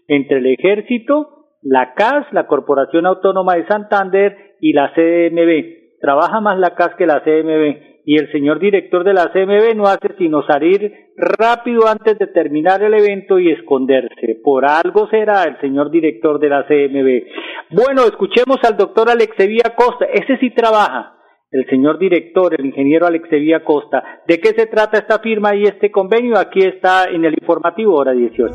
entre 0.08 0.38
el 0.38 0.46
ejército, 0.46 1.46
la 1.62 1.94
CAS, 1.94 2.26
la 2.32 2.46
Corporación 2.46 3.06
Autónoma 3.06 3.54
de 3.54 3.66
Santander 3.66 4.56
y 4.60 4.72
la 4.72 4.92
CMB. 4.94 6.00
Trabaja 6.00 6.40
más 6.40 6.58
la 6.58 6.74
CAS 6.74 6.94
que 6.96 7.06
la 7.06 7.22
CMB 7.22 7.94
y 8.06 8.18
el 8.18 8.30
señor 8.32 8.58
director 8.58 9.02
de 9.02 9.14
la 9.14 9.32
CMB 9.32 9.74
no 9.76 9.84
hace 9.84 10.14
sino 10.18 10.42
salir 10.46 10.92
rápido 11.16 11.88
antes 11.88 12.18
de 12.18 12.26
terminar 12.26 12.82
el 12.82 12.92
evento 12.94 13.38
y 13.38 13.50
esconderse. 13.50 14.40
Por 14.42 14.66
algo 14.66 15.08
será 15.08 15.44
el 15.44 15.58
señor 15.60 15.90
director 15.90 16.38
de 16.38 16.48
la 16.48 16.66
CMB. 16.66 17.24
Bueno, 17.70 18.02
escuchemos 18.02 18.58
al 18.62 18.76
doctor 18.76 19.08
Alexevía 19.08 19.74
Costa. 19.74 20.04
Ese 20.04 20.36
sí 20.38 20.50
trabaja. 20.50 21.13
El 21.54 21.64
señor 21.70 22.00
director, 22.00 22.52
el 22.52 22.66
ingeniero 22.66 23.06
Alexevía 23.06 23.62
Costa. 23.62 24.02
¿De 24.26 24.40
qué 24.40 24.54
se 24.54 24.66
trata 24.66 24.98
esta 24.98 25.20
firma 25.20 25.54
y 25.54 25.62
este 25.62 25.92
convenio? 25.92 26.36
Aquí 26.36 26.58
está 26.58 27.04
en 27.04 27.24
el 27.24 27.34
informativo, 27.40 27.94
hora 27.94 28.10
18. 28.10 28.54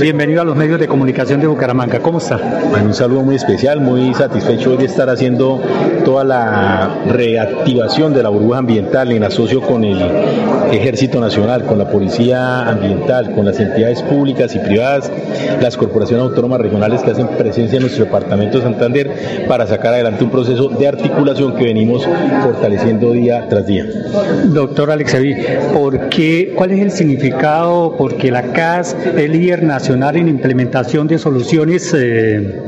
Bienvenido 0.00 0.42
a 0.42 0.44
los 0.44 0.56
medios 0.56 0.78
de 0.78 0.86
comunicación 0.86 1.40
de 1.40 1.46
Bucaramanga. 1.46 2.00
¿Cómo 2.00 2.18
está? 2.18 2.36
Bueno, 2.70 2.86
un 2.86 2.94
saludo 2.94 3.22
muy 3.22 3.36
especial, 3.36 3.80
muy 3.80 4.12
satisfecho 4.14 4.76
de 4.76 4.84
estar 4.84 5.08
haciendo 5.08 5.60
toda 6.04 6.24
la 6.24 7.02
reactivación 7.06 8.12
de 8.12 8.22
la 8.22 8.28
burbuja 8.28 8.58
ambiental 8.58 9.12
en 9.12 9.24
asocio 9.24 9.60
con 9.60 9.84
el 9.84 9.98
Ejército 10.72 11.20
Nacional, 11.20 11.64
con 11.64 11.78
la 11.78 11.88
Policía 11.88 12.68
Ambiental, 12.68 13.32
con 13.34 13.44
las 13.44 13.60
entidades 13.60 14.02
públicas 14.02 14.54
y 14.54 14.58
privadas, 14.58 15.10
las 15.60 15.76
corporaciones 15.76 16.24
autónomas 16.24 16.60
regionales 16.60 17.02
que 17.02 17.10
hacen 17.10 17.28
presencia 17.28 17.76
en 17.76 17.82
nuestro 17.82 18.04
departamento 18.04 18.58
de 18.58 18.64
Santander 18.64 19.10
para 19.48 19.66
sacar 19.66 19.94
adelante 19.94 20.24
un 20.24 20.30
proceso 20.30 20.68
de 20.68 20.86
articulación 20.86 21.54
que 21.56 21.64
venimos 21.64 22.06
fortaleciendo 22.42 23.12
día 23.12 23.46
tras 23.48 23.66
día. 23.66 23.86
Doctor 24.46 24.90
Alexevi, 24.90 25.36
¿por 25.72 26.08
qué, 26.08 26.52
¿cuál 26.56 26.72
es 26.72 26.80
el 26.80 26.90
significado? 26.90 27.94
Porque 27.96 28.30
la 28.30 28.52
CAS 28.52 28.96
es 29.16 29.30
líder 29.30 29.62
nacional 29.62 30.16
en 30.16 30.28
implementación 30.28 31.06
de 31.06 31.18
soluciones 31.18 31.94
eh, 31.94 32.60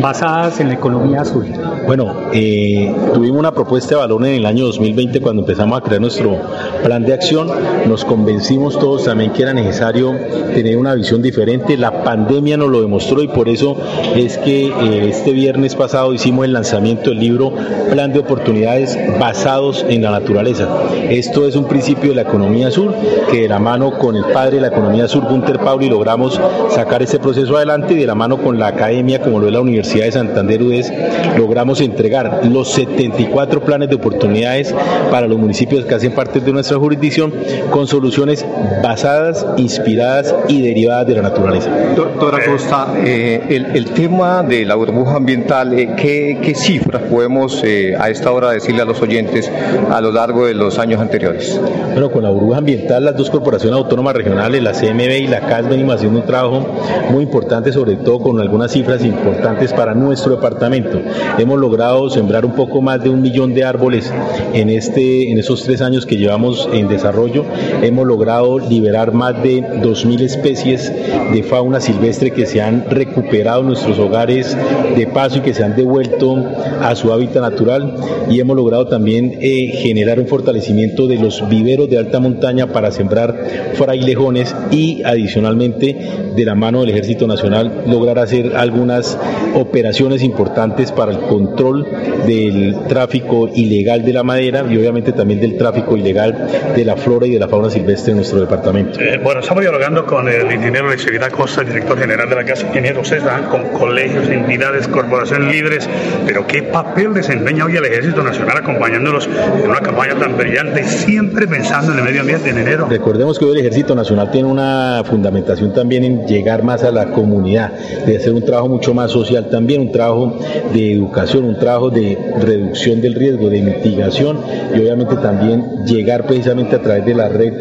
basadas 0.00 0.60
en 0.60 0.68
la 0.68 0.74
economía 0.74 1.22
azul. 1.22 1.46
Bueno, 1.86 2.14
eh, 2.32 2.94
tuvimos 3.12 3.38
una 3.38 3.52
propuesta 3.52 3.90
de 3.90 3.94
valor 3.96 4.24
en 4.26 4.34
el 4.34 4.46
año 4.46 4.64
2020 4.66 5.20
cuando 5.20 5.42
empezamos 5.42 5.78
a 5.78 5.82
crear 5.82 6.00
nuestro 6.00 6.38
plan 6.82 7.04
de 7.04 7.12
acción. 7.12 7.48
Nos 7.86 8.04
convencimos 8.04 8.78
todos 8.78 9.04
también 9.04 9.32
que 9.32 9.42
era 9.42 9.52
necesario 9.52 10.14
tener 10.54 10.76
una 10.76 10.94
visión 10.94 11.22
diferente. 11.22 11.76
La 11.76 12.04
pandemia 12.04 12.56
nos 12.56 12.70
lo 12.70 12.80
demostró 12.80 13.22
y 13.22 13.28
por 13.28 13.48
eso 13.48 13.76
es 14.14 14.38
que 14.38 14.66
eh, 14.68 15.08
este 15.08 15.32
viernes 15.32 15.74
pasado 15.74 16.14
hicimos 16.14 16.44
el 16.44 16.52
lanzamiento 16.52 17.10
del 17.10 17.18
libro 17.18 17.52
Plan 17.90 18.12
de 18.12 18.20
Oportunidades 18.20 18.98
basados 19.18 19.84
en 19.88 20.02
la 20.02 20.10
naturaleza. 20.10 20.68
Esto 21.10 21.46
es 21.46 21.56
un 21.56 21.66
principio 21.66 22.10
de 22.10 22.16
la 22.16 22.22
economía 22.22 22.70
sur 22.70 22.94
que 23.30 23.42
de 23.42 23.48
la 23.48 23.58
mano 23.58 23.98
con 23.98 24.16
el 24.16 24.24
padre 24.26 24.56
de 24.56 24.62
la 24.62 24.68
economía 24.68 25.08
sur, 25.08 25.24
Gunter 25.24 25.58
Pauli, 25.58 25.88
logramos 25.88 26.40
sacar 26.70 27.02
ese 27.02 27.18
proceso 27.18 27.56
adelante 27.56 27.94
y 27.94 27.98
de 27.98 28.06
la 28.06 28.14
mano 28.14 28.38
con 28.38 28.58
la 28.58 28.68
academia, 28.68 29.20
como 29.20 29.38
lo 29.38 29.48
es 29.48 29.52
la 29.52 29.60
Universidad 29.60 29.81
de 29.82 30.12
Santander 30.12 30.62
UDES, 30.62 30.92
logramos 31.36 31.80
entregar 31.80 32.40
los 32.46 32.72
74 32.72 33.62
planes 33.62 33.88
de 33.88 33.96
oportunidades 33.96 34.74
para 35.10 35.26
los 35.26 35.38
municipios 35.38 35.84
que 35.84 35.94
hacen 35.94 36.12
parte 36.12 36.40
de 36.40 36.52
nuestra 36.52 36.78
jurisdicción 36.78 37.32
con 37.70 37.86
soluciones 37.86 38.44
basadas, 38.82 39.46
inspiradas 39.56 40.34
y 40.48 40.62
derivadas 40.62 41.06
de 41.06 41.14
la 41.14 41.22
naturaleza. 41.22 41.70
Doctora 41.96 42.38
Costa, 42.44 42.94
eh, 43.04 43.42
el, 43.74 43.90
tema 43.90 44.42
de 44.42 44.64
la 44.64 44.74
burbuja 44.74 45.16
ambiental, 45.16 45.72
eh, 45.78 45.94
¿qué, 45.96 46.52
cifras 46.54 47.02
podemos 47.02 47.62
eh, 47.64 47.94
a 47.98 48.10
esta 48.10 48.30
hora 48.30 48.50
decirle 48.50 48.82
a 48.82 48.84
los 48.84 49.00
oyentes 49.00 49.50
a 49.90 50.00
lo 50.00 50.12
largo 50.12 50.46
de 50.46 50.54
los 50.54 50.78
años 50.78 51.00
anteriores? 51.00 51.60
Bueno, 51.92 52.10
con 52.10 52.22
la 52.22 52.30
burbuja 52.30 52.58
ambiental, 52.58 53.04
las 53.04 53.16
dos 53.16 53.30
corporaciones 53.30 53.76
autónomas 53.76 54.14
regionales, 54.14 54.62
la 54.62 54.72
CMB 54.72 55.22
y 55.22 55.26
la 55.26 55.40
CAS, 55.40 55.68
venimos 55.68 55.96
haciendo 55.96 56.20
un 56.20 56.26
trabajo 56.26 56.66
muy 57.10 57.24
importante, 57.24 57.72
sobre 57.72 57.96
todo 57.96 58.20
con 58.20 58.40
algunas 58.40 58.72
cifras 58.72 59.04
importantes 59.04 59.71
para 59.72 59.94
nuestro 59.94 60.36
departamento. 60.36 61.00
Hemos 61.38 61.58
logrado 61.58 62.08
sembrar 62.10 62.44
un 62.44 62.52
poco 62.52 62.80
más 62.80 63.02
de 63.02 63.10
un 63.10 63.22
millón 63.22 63.54
de 63.54 63.64
árboles 63.64 64.12
en, 64.52 64.70
este, 64.70 65.30
en 65.30 65.38
esos 65.38 65.62
tres 65.64 65.80
años 65.80 66.06
que 66.06 66.16
llevamos 66.16 66.68
en 66.72 66.88
desarrollo. 66.88 67.44
Hemos 67.82 68.06
logrado 68.06 68.58
liberar 68.58 69.12
más 69.12 69.42
de 69.42 69.62
2.000 69.62 70.20
especies 70.22 70.92
de 71.32 71.42
fauna 71.42 71.80
silvestre 71.80 72.30
que 72.30 72.46
se 72.46 72.60
han 72.60 72.84
recuperado 72.88 73.60
en 73.60 73.68
nuestros 73.68 73.98
hogares 73.98 74.56
de 74.96 75.06
paso 75.06 75.38
y 75.38 75.40
que 75.40 75.54
se 75.54 75.64
han 75.64 75.76
devuelto 75.76 76.36
a 76.80 76.94
su 76.94 77.12
hábitat 77.12 77.42
natural. 77.42 77.96
Y 78.30 78.40
hemos 78.40 78.56
logrado 78.56 78.86
también 78.86 79.38
eh, 79.40 79.72
generar 79.74 80.18
un 80.18 80.26
fortalecimiento 80.26 81.06
de 81.06 81.16
los 81.16 81.48
viveros 81.48 81.88
de 81.88 81.98
alta 81.98 82.20
montaña 82.20 82.68
para 82.68 82.90
sembrar 82.90 83.72
frailejones 83.74 84.54
y 84.70 85.02
adicionalmente 85.04 85.96
de 86.34 86.44
la 86.44 86.54
mano 86.54 86.80
del 86.80 86.90
Ejército 86.90 87.26
Nacional 87.26 87.84
lograr 87.86 88.18
hacer 88.18 88.56
algunas 88.56 89.18
operaciones 89.62 90.22
importantes 90.22 90.92
para 90.92 91.12
el 91.12 91.18
control 91.20 91.86
del 92.26 92.76
tráfico 92.88 93.48
ilegal 93.54 94.04
de 94.04 94.12
la 94.12 94.22
madera 94.22 94.64
y 94.68 94.76
obviamente 94.76 95.12
también 95.12 95.40
del 95.40 95.56
tráfico 95.56 95.96
ilegal 95.96 96.48
de 96.74 96.84
la 96.84 96.96
flora 96.96 97.26
y 97.26 97.30
de 97.30 97.38
la 97.38 97.48
fauna 97.48 97.70
silvestre 97.70 98.12
en 98.12 98.18
nuestro 98.18 98.40
departamento. 98.40 99.00
Eh, 99.00 99.20
bueno, 99.22 99.40
estamos 99.40 99.62
dialogando 99.62 100.04
con 100.06 100.28
el 100.28 100.52
ingeniero 100.52 100.90
Lechevidad 100.90 101.30
Costa, 101.30 101.62
director 101.62 101.98
general 101.98 102.28
de 102.28 102.36
la 102.36 102.44
Casa 102.44 102.66
Ingeniero 102.66 103.04
César, 103.04 103.48
con 103.48 103.62
colegios, 103.68 104.28
entidades, 104.28 104.88
corporaciones 104.88 105.52
líderes, 105.52 105.88
pero 106.26 106.46
¿qué 106.46 106.62
papel 106.62 107.14
desempeña 107.14 107.64
hoy 107.64 107.76
el 107.76 107.84
Ejército 107.84 108.22
Nacional 108.22 108.58
acompañándolos 108.58 109.28
en 109.62 109.70
una 109.70 109.80
campaña 109.80 110.14
tan 110.16 110.36
brillante, 110.36 110.84
siempre 110.84 111.46
pensando 111.46 111.92
en 111.92 111.98
el 111.98 112.04
medio 112.04 112.20
ambiente 112.20 112.50
en 112.50 112.58
enero? 112.58 112.86
Recordemos 112.88 113.38
que 113.38 113.44
hoy 113.44 113.52
el 113.52 113.58
Ejército 113.60 113.94
Nacional 113.94 114.30
tiene 114.30 114.48
una 114.48 115.02
fundamentación 115.04 115.72
también 115.72 116.04
en 116.04 116.26
llegar 116.26 116.62
más 116.62 116.84
a 116.84 116.90
la 116.90 117.06
comunidad, 117.06 117.72
de 118.06 118.16
hacer 118.16 118.32
un 118.32 118.44
trabajo 118.44 118.68
mucho 118.68 118.94
más 118.94 119.10
social 119.10 119.41
también, 119.50 119.82
un 119.82 119.92
trabajo 119.92 120.38
de 120.72 120.92
educación, 120.92 121.44
un 121.44 121.58
trabajo 121.58 121.90
de 121.90 122.18
reducción 122.40 123.00
del 123.00 123.14
riesgo, 123.14 123.48
de 123.48 123.62
mitigación 123.62 124.38
y 124.74 124.78
obviamente 124.80 125.16
también 125.16 125.84
llegar 125.84 126.24
precisamente 126.26 126.76
a 126.76 126.82
través 126.82 127.04
de 127.04 127.14
la 127.14 127.28
red 127.28 127.52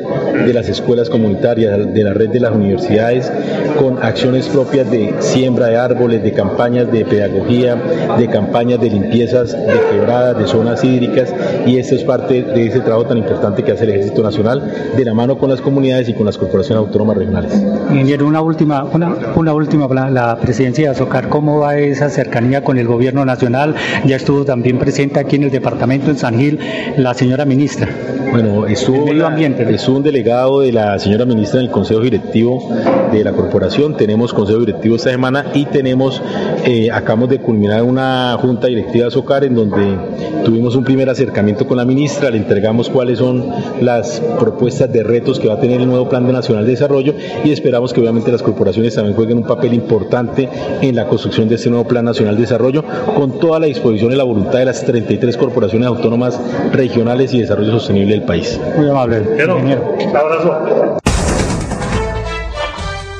de 0.46 0.54
las 0.54 0.70
escuelas 0.70 1.10
comunitarias, 1.10 1.94
de 1.94 2.04
la 2.04 2.13
red 2.13 2.30
de 2.30 2.39
las 2.39 2.52
universidades, 2.54 3.32
con 3.80 4.02
acciones 4.02 4.48
propias 4.48 4.89
de 4.89 5.15
siembra 5.20 5.67
de 5.67 5.78
árboles, 5.78 6.24
de 6.24 6.32
campañas 6.34 6.91
de 6.91 7.06
pedagogía, 7.06 7.76
de 8.17 8.28
campañas 8.28 8.80
de 8.80 8.89
limpiezas 8.89 9.52
de 9.52 9.80
quebradas, 9.91 10.38
de 10.38 10.48
zonas 10.48 10.84
hídricas 10.84 11.34
y 11.65 11.78
esto 11.78 11.96
es 11.96 12.04
parte 12.04 12.44
de 12.44 12.67
ese 12.67 12.80
trabajo 12.80 13.06
tan 13.06 13.17
importante 13.17 13.63
que 13.63 13.72
hace 13.72 13.84
el 13.84 13.91
Ejército 13.91 14.24
Nacional 14.24 14.91
de 14.96 15.06
la 15.06 15.13
mano 15.13 15.38
con 15.38 15.50
las 15.50 15.62
comunidades 15.62 16.10
y 16.10 16.13
con 16.13 16.26
las 16.26 16.38
corporaciones 16.38 16.84
autónomas 16.86 17.17
regionales. 17.17 17.54
Ingeniero, 17.89 18.28
una 18.28 18.41
última, 18.41 18.84
una, 18.84 19.15
una 19.36 19.54
última, 19.54 19.88
la 20.10 20.38
presidencia 20.39 20.86
de 20.86 20.91
Azocar, 20.91 21.30
¿cómo 21.30 21.60
va 21.60 21.70
esa 21.77 22.10
cercanía 22.10 22.63
con 22.63 22.77
el 22.77 22.88
gobierno 22.88 23.25
nacional? 23.25 23.75
Ya 24.05 24.15
estuvo 24.15 24.45
también 24.45 24.79
presente 24.79 25.19
aquí 25.19 25.36
en 25.36 25.43
el 25.43 25.51
departamento, 25.51 26.10
en 26.10 26.17
San 26.17 26.38
Gil, 26.38 26.60
la 26.97 27.13
señora 27.13 27.45
ministra. 27.45 27.89
Bueno, 28.31 28.65
estuvo, 28.65 29.05
medio 29.05 29.27
ambiente, 29.27 29.67
estuvo 29.73 29.97
un 29.97 30.03
delegado 30.03 30.62
de 30.62 30.71
la 30.71 30.97
señora 30.99 31.25
ministra 31.25 31.60
en 31.60 31.65
el 31.65 31.71
Consejo 31.71 31.99
Directivo 31.99 32.69
de 33.12 33.23
la 33.23 33.34
Corporación. 33.34 33.97
Tenemos 33.97 34.34
Consejo 34.34 34.60
Directivo 34.60 34.95
esta 34.95 35.12
semana 35.12 35.47
y 35.53 35.65
tenemos, 35.65 36.21
eh, 36.65 36.89
acabamos 36.91 37.29
de 37.29 37.39
culminar 37.39 37.84
una 37.84 38.38
junta 38.39 38.67
directiva 38.67 39.05
de 39.05 39.12
SOCAR 39.12 39.43
en 39.43 39.55
donde 39.55 39.97
tuvimos 40.45 40.75
un 40.75 40.84
primer 40.84 41.10
acercamiento 41.10 41.67
con 41.67 41.77
la 41.77 41.86
ministra, 41.86 42.29
le 42.29 42.38
entregamos 42.38 42.89
cuáles 42.89 43.19
son 43.19 43.47
las 43.81 44.21
propuestas 44.39 44.91
de 44.91 45.03
retos 45.03 45.39
que 45.39 45.47
va 45.47 45.55
a 45.55 45.60
tener 45.60 45.81
el 45.81 45.88
nuevo 45.88 46.07
Plan 46.07 46.31
Nacional 46.31 46.65
de 46.65 46.71
Desarrollo 46.71 47.13
y 47.43 47.51
esperamos 47.51 47.93
que 47.93 47.99
obviamente 47.99 48.31
las 48.31 48.41
corporaciones 48.41 48.95
también 48.95 49.15
jueguen 49.15 49.38
un 49.38 49.43
papel 49.43 49.73
importante 49.73 50.47
en 50.81 50.95
la 50.95 51.07
construcción 51.07 51.49
de 51.49 51.57
este 51.62 51.69
nuevo 51.69 51.88
Plan 51.88 52.04
Nacional 52.04 52.34
de 52.36 52.41
Desarrollo 52.41 52.84
con 53.15 53.39
toda 53.39 53.60
la 53.60 53.67
disposición 53.67 54.12
y 54.12 54.15
la 54.15 54.24
voluntad 54.24 54.58
de 54.58 54.65
las 54.65 54.84
33 54.84 55.38
corporaciones 55.38 55.88
autónomas 55.88 56.41
regionales 56.74 57.36
y 57.36 57.41
desarrollo 57.41 57.74
sostenible 57.74 58.15
del 58.15 58.24
país. 58.24 58.60
Muy 58.76 58.89
amable. 58.89 59.17
Ingeniero, 59.19 59.95
un 59.95 60.17
abrazo. 60.17 60.97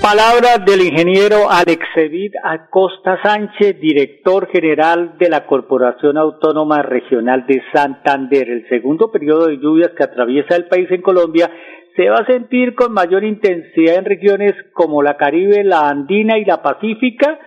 Palabras 0.02 0.66
del 0.66 0.82
ingeniero 0.82 1.52
Alexevid 1.52 2.34
Acosta 2.44 3.20
Sánchez, 3.22 3.80
director 3.80 4.50
general 4.52 5.20
de 5.20 5.30
la 5.30 5.46
Corporación 5.46 6.18
Autónoma 6.18 6.82
Regional 6.82 7.46
de 7.46 7.62
Santander. 7.72 8.50
El 8.50 8.68
segundo 8.70 9.12
periodo 9.12 9.50
de 9.50 9.58
lluvias 9.58 9.92
que 9.96 10.04
atraviesa 10.04 10.56
el 10.56 10.66
país 10.66 10.90
en 10.90 11.04
Colombia 11.04 11.52
se 11.96 12.10
va 12.10 12.16
a 12.16 12.26
sentir 12.26 12.74
con 12.74 12.92
mayor 12.92 13.24
intensidad 13.24 13.98
en 13.98 14.06
regiones 14.06 14.54
como 14.74 15.04
la 15.04 15.18
Caribe, 15.18 15.64
la 15.64 15.90
Andina 15.90 16.40
y 16.40 16.46
la 16.46 16.64
Pacífica 16.64 17.38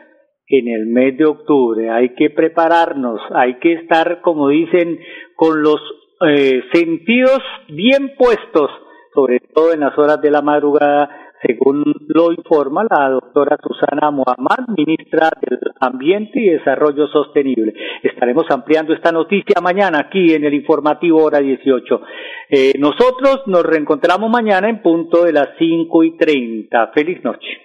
en 0.49 0.69
el 0.69 0.87
mes 0.87 1.17
de 1.17 1.27
octubre. 1.27 1.91
Hay 1.91 2.15
que 2.15 2.31
prepararnos, 2.31 3.21
hay 3.35 3.59
que 3.59 3.75
estar, 3.75 4.21
como 4.21 4.49
dicen, 4.49 4.99
con 5.37 5.63
los 5.63 5.81
eh, 6.27 6.63
sentidos 6.73 7.41
bien 7.69 8.13
puestos, 8.17 8.71
sobre 9.15 9.41
todo 9.55 9.73
en 9.73 9.81
las 9.81 9.97
horas 9.99 10.21
de 10.21 10.31
la 10.31 10.43
madrugada, 10.43 11.25
según 11.47 11.85
lo 12.09 12.33
informa 12.33 12.87
la 12.89 13.11
doctora 13.11 13.59
Susana 13.63 14.11
Muhammad, 14.11 14.67
ministra 14.77 15.31
del 15.41 15.59
Ambiente 15.79 16.41
y 16.41 16.51
Desarrollo 16.51 17.07
Sostenible. 17.09 17.75
Estaremos 18.03 18.47
ampliando 18.51 18.95
esta 18.95 19.13
noticia 19.13 19.61
mañana 19.63 19.99
aquí 20.07 20.33
en 20.33 20.45
el 20.45 20.55
informativo 20.55 21.23
hora 21.23 21.41
18. 21.41 22.01
Eh, 22.49 22.73
nosotros 22.79 23.43
nos 23.47 23.63
reencontramos 23.63 24.31
mañana 24.31 24.71
en 24.71 24.81
punto 24.81 25.25
de 25.25 25.33
las 25.33 25.49
5 25.59 26.05
y 26.05 26.17
30. 26.17 26.93
Feliz 26.95 27.23
noche. 27.23 27.64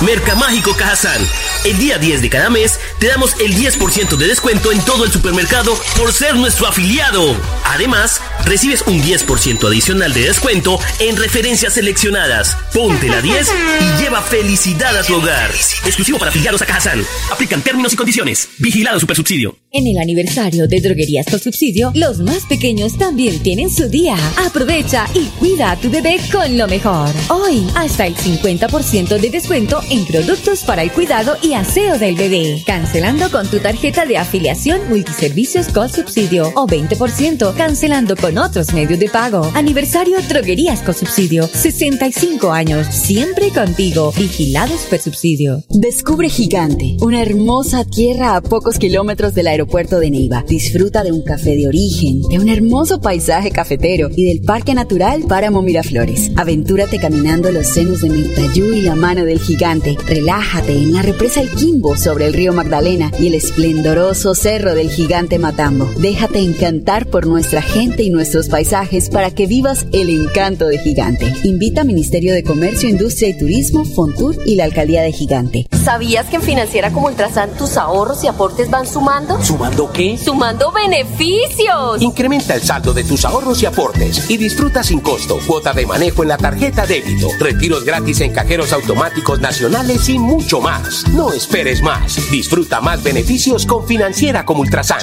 Mercamágico 0.00 0.74
Cajazán. 0.76 1.20
El 1.64 1.78
día 1.78 1.98
10 1.98 2.20
de 2.20 2.28
cada 2.28 2.50
mes 2.50 2.78
te 3.00 3.06
damos 3.06 3.34
el 3.40 3.56
10% 3.56 4.16
de 4.16 4.26
descuento 4.26 4.70
en 4.70 4.80
todo 4.84 5.04
el 5.04 5.10
supermercado 5.10 5.76
por 5.96 6.12
ser 6.12 6.34
nuestro 6.36 6.66
afiliado. 6.66 7.34
Además, 7.64 8.20
recibes 8.44 8.82
un 8.86 9.02
10% 9.02 9.66
adicional 9.66 10.12
de 10.12 10.20
descuento 10.20 10.78
en 11.00 11.16
referencias 11.16 11.74
seleccionadas. 11.74 12.56
Ponte 12.74 13.08
la 13.08 13.22
10 13.22 13.48
y 13.80 14.02
lleva 14.02 14.20
felicidad 14.20 14.96
a 14.96 15.02
tu 15.02 15.16
hogar. 15.16 15.50
Exclusivo 15.84 16.18
para 16.18 16.30
afiliados 16.30 16.60
a 16.60 16.66
Cajazán. 16.66 17.02
Aplican 17.30 17.62
términos 17.62 17.94
y 17.94 17.96
condiciones. 17.96 18.48
Vigilado 18.58 19.00
Supersubsidio. 19.00 19.56
En 19.72 19.86
el 19.86 19.98
aniversario 19.98 20.68
de 20.68 20.80
Droguerías 20.80 21.26
con 21.26 21.40
Subsidio, 21.40 21.90
los 21.94 22.18
más 22.18 22.44
pequeños 22.44 22.96
también 22.98 23.42
tienen 23.42 23.70
su 23.70 23.88
día. 23.88 24.16
Aprovecha 24.36 25.06
y 25.14 25.24
cuida 25.38 25.72
a 25.72 25.76
tu 25.76 25.90
bebé 25.90 26.20
con 26.30 26.56
lo 26.56 26.68
mejor. 26.68 27.10
Hoy, 27.28 27.66
hasta 27.74 28.06
el 28.06 28.14
50% 28.14 29.18
de 29.18 29.25
descuento 29.30 29.80
en 29.90 30.04
productos 30.06 30.64
para 30.64 30.82
el 30.82 30.92
cuidado 30.92 31.36
y 31.42 31.54
aseo 31.54 31.98
del 31.98 32.14
bebé. 32.16 32.62
Cancelando 32.66 33.30
con 33.30 33.48
tu 33.48 33.58
tarjeta 33.58 34.06
de 34.06 34.18
afiliación 34.18 34.88
multiservicios 34.88 35.68
con 35.68 35.88
subsidio 35.88 36.52
o 36.54 36.66
20% 36.66 37.54
cancelando 37.56 38.16
con 38.16 38.38
otros 38.38 38.72
medios 38.72 38.98
de 38.98 39.08
pago. 39.08 39.50
Aniversario 39.54 40.18
Droguerías 40.28 40.80
con 40.82 40.94
Subsidio. 40.94 41.46
65 41.46 42.52
años. 42.52 42.86
Siempre 42.90 43.50
contigo. 43.50 44.12
Vigilados 44.16 44.82
por 44.90 44.98
subsidio. 44.98 45.62
Descubre 45.70 46.28
Gigante, 46.28 46.96
una 47.00 47.22
hermosa 47.22 47.84
tierra 47.84 48.36
a 48.36 48.40
pocos 48.40 48.78
kilómetros 48.78 49.34
del 49.34 49.46
aeropuerto 49.48 49.98
de 49.98 50.10
Neiva. 50.10 50.44
Disfruta 50.46 51.02
de 51.02 51.12
un 51.12 51.22
café 51.22 51.56
de 51.56 51.68
origen, 51.68 52.22
de 52.30 52.38
un 52.38 52.48
hermoso 52.48 53.00
paisaje 53.00 53.50
cafetero 53.50 54.08
y 54.14 54.24
del 54.26 54.44
Parque 54.44 54.74
Natural 54.74 55.22
Páramo 55.28 55.62
Miraflores. 55.62 56.30
Aventúrate 56.36 56.98
caminando 56.98 57.50
los 57.50 57.66
senos 57.66 58.00
de 58.00 58.10
Mirtayú 58.10 58.72
y 58.74 58.82
la 58.82 58.94
mano 58.94 59.15
del 59.24 59.40
gigante. 59.40 59.96
Relájate 60.06 60.72
en 60.72 60.92
la 60.92 61.02
represa 61.02 61.40
El 61.40 61.50
Quimbo 61.50 61.96
sobre 61.96 62.26
el 62.26 62.34
río 62.34 62.52
Magdalena 62.52 63.12
y 63.18 63.28
el 63.28 63.34
esplendoroso 63.34 64.34
cerro 64.34 64.74
del 64.74 64.90
gigante 64.90 65.38
Matambo. 65.38 65.86
Déjate 65.98 66.40
encantar 66.40 67.06
por 67.06 67.26
nuestra 67.26 67.62
gente 67.62 68.02
y 68.02 68.10
nuestros 68.10 68.48
paisajes 68.48 69.08
para 69.08 69.30
que 69.30 69.46
vivas 69.46 69.86
el 69.92 70.10
encanto 70.10 70.66
de 70.66 70.78
Gigante. 70.78 71.32
Invita 71.44 71.84
Ministerio 71.84 72.34
de 72.34 72.42
Comercio, 72.42 72.88
Industria 72.88 73.28
y 73.28 73.38
Turismo, 73.38 73.84
Fontur 73.84 74.36
y 74.44 74.56
la 74.56 74.64
Alcaldía 74.64 75.02
de 75.02 75.12
Gigante. 75.12 75.66
¿Sabías 75.84 76.26
que 76.26 76.36
en 76.36 76.42
Financiera 76.42 76.92
como 76.92 77.06
Ultrasan 77.06 77.56
tus 77.56 77.76
ahorros 77.76 78.24
y 78.24 78.26
aportes 78.26 78.70
van 78.70 78.86
sumando? 78.86 79.42
¿Sumando 79.42 79.90
qué? 79.92 80.18
¡Sumando 80.18 80.72
beneficios! 80.72 82.00
Incrementa 82.00 82.54
el 82.54 82.62
saldo 82.62 82.92
de 82.92 83.04
tus 83.04 83.24
ahorros 83.24 83.62
y 83.62 83.66
aportes 83.66 84.28
y 84.28 84.36
disfruta 84.36 84.82
sin 84.82 85.00
costo 85.00 85.38
cuota 85.46 85.72
de 85.72 85.86
manejo 85.86 86.22
en 86.22 86.28
la 86.28 86.36
tarjeta 86.36 86.86
débito, 86.86 87.28
retiros 87.38 87.84
gratis 87.84 88.20
en 88.20 88.32
cajeros 88.32 88.72
automáticos 88.72 88.95
nacionales 89.40 90.08
y 90.08 90.18
mucho 90.18 90.60
más. 90.60 91.06
No 91.08 91.32
esperes 91.32 91.82
más. 91.82 92.16
Disfruta 92.30 92.80
más 92.80 93.02
beneficios 93.02 93.66
con 93.66 93.86
Financiera 93.86 94.44
como 94.44 94.60
Ultrasan. 94.60 94.98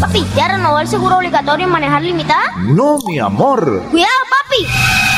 Papi, 0.00 0.26
¿ya 0.36 0.48
renovó 0.48 0.80
el 0.80 0.88
seguro 0.88 1.16
obligatorio 1.18 1.66
en 1.66 1.72
manejar 1.72 2.02
limitada? 2.02 2.54
No, 2.58 2.98
mi 3.06 3.18
amor. 3.18 3.82
¡Cuidado, 3.90 4.12
papi! 4.30 5.17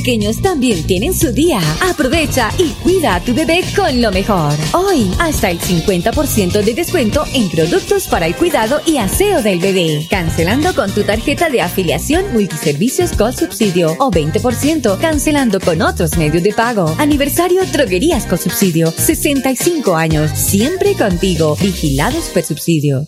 también 0.41 0.85
tienen 0.87 1.13
su 1.13 1.31
día. 1.31 1.59
Aprovecha 1.81 2.49
y 2.57 2.69
cuida 2.83 3.15
a 3.15 3.19
tu 3.19 3.33
bebé 3.33 3.61
con 3.75 4.01
lo 4.01 4.11
mejor. 4.11 4.53
Hoy, 4.73 5.11
hasta 5.19 5.51
el 5.51 5.59
50% 5.59 6.63
de 6.63 6.73
descuento 6.73 7.23
en 7.33 7.49
productos 7.49 8.07
para 8.07 8.25
el 8.25 8.35
cuidado 8.35 8.81
y 8.85 8.97
aseo 8.97 9.43
del 9.43 9.59
bebé. 9.59 10.07
Cancelando 10.09 10.73
con 10.73 10.91
tu 10.91 11.03
tarjeta 11.03 11.49
de 11.49 11.61
afiliación 11.61 12.33
multiservicios 12.33 13.11
con 13.11 13.31
subsidio 13.31 13.95
o 13.99 14.11
20% 14.11 14.99
cancelando 14.99 15.59
con 15.59 15.81
otros 15.81 16.17
medios 16.17 16.43
de 16.43 16.53
pago. 16.53 16.95
Aniversario 16.97 17.63
Droguerías 17.65 18.25
con 18.25 18.39
Subsidio. 18.39 18.91
65 18.91 19.95
años. 19.95 20.31
Siempre 20.31 20.95
contigo. 20.95 21.55
Vigilados 21.61 22.25
por 22.33 22.43
subsidio. 22.43 23.07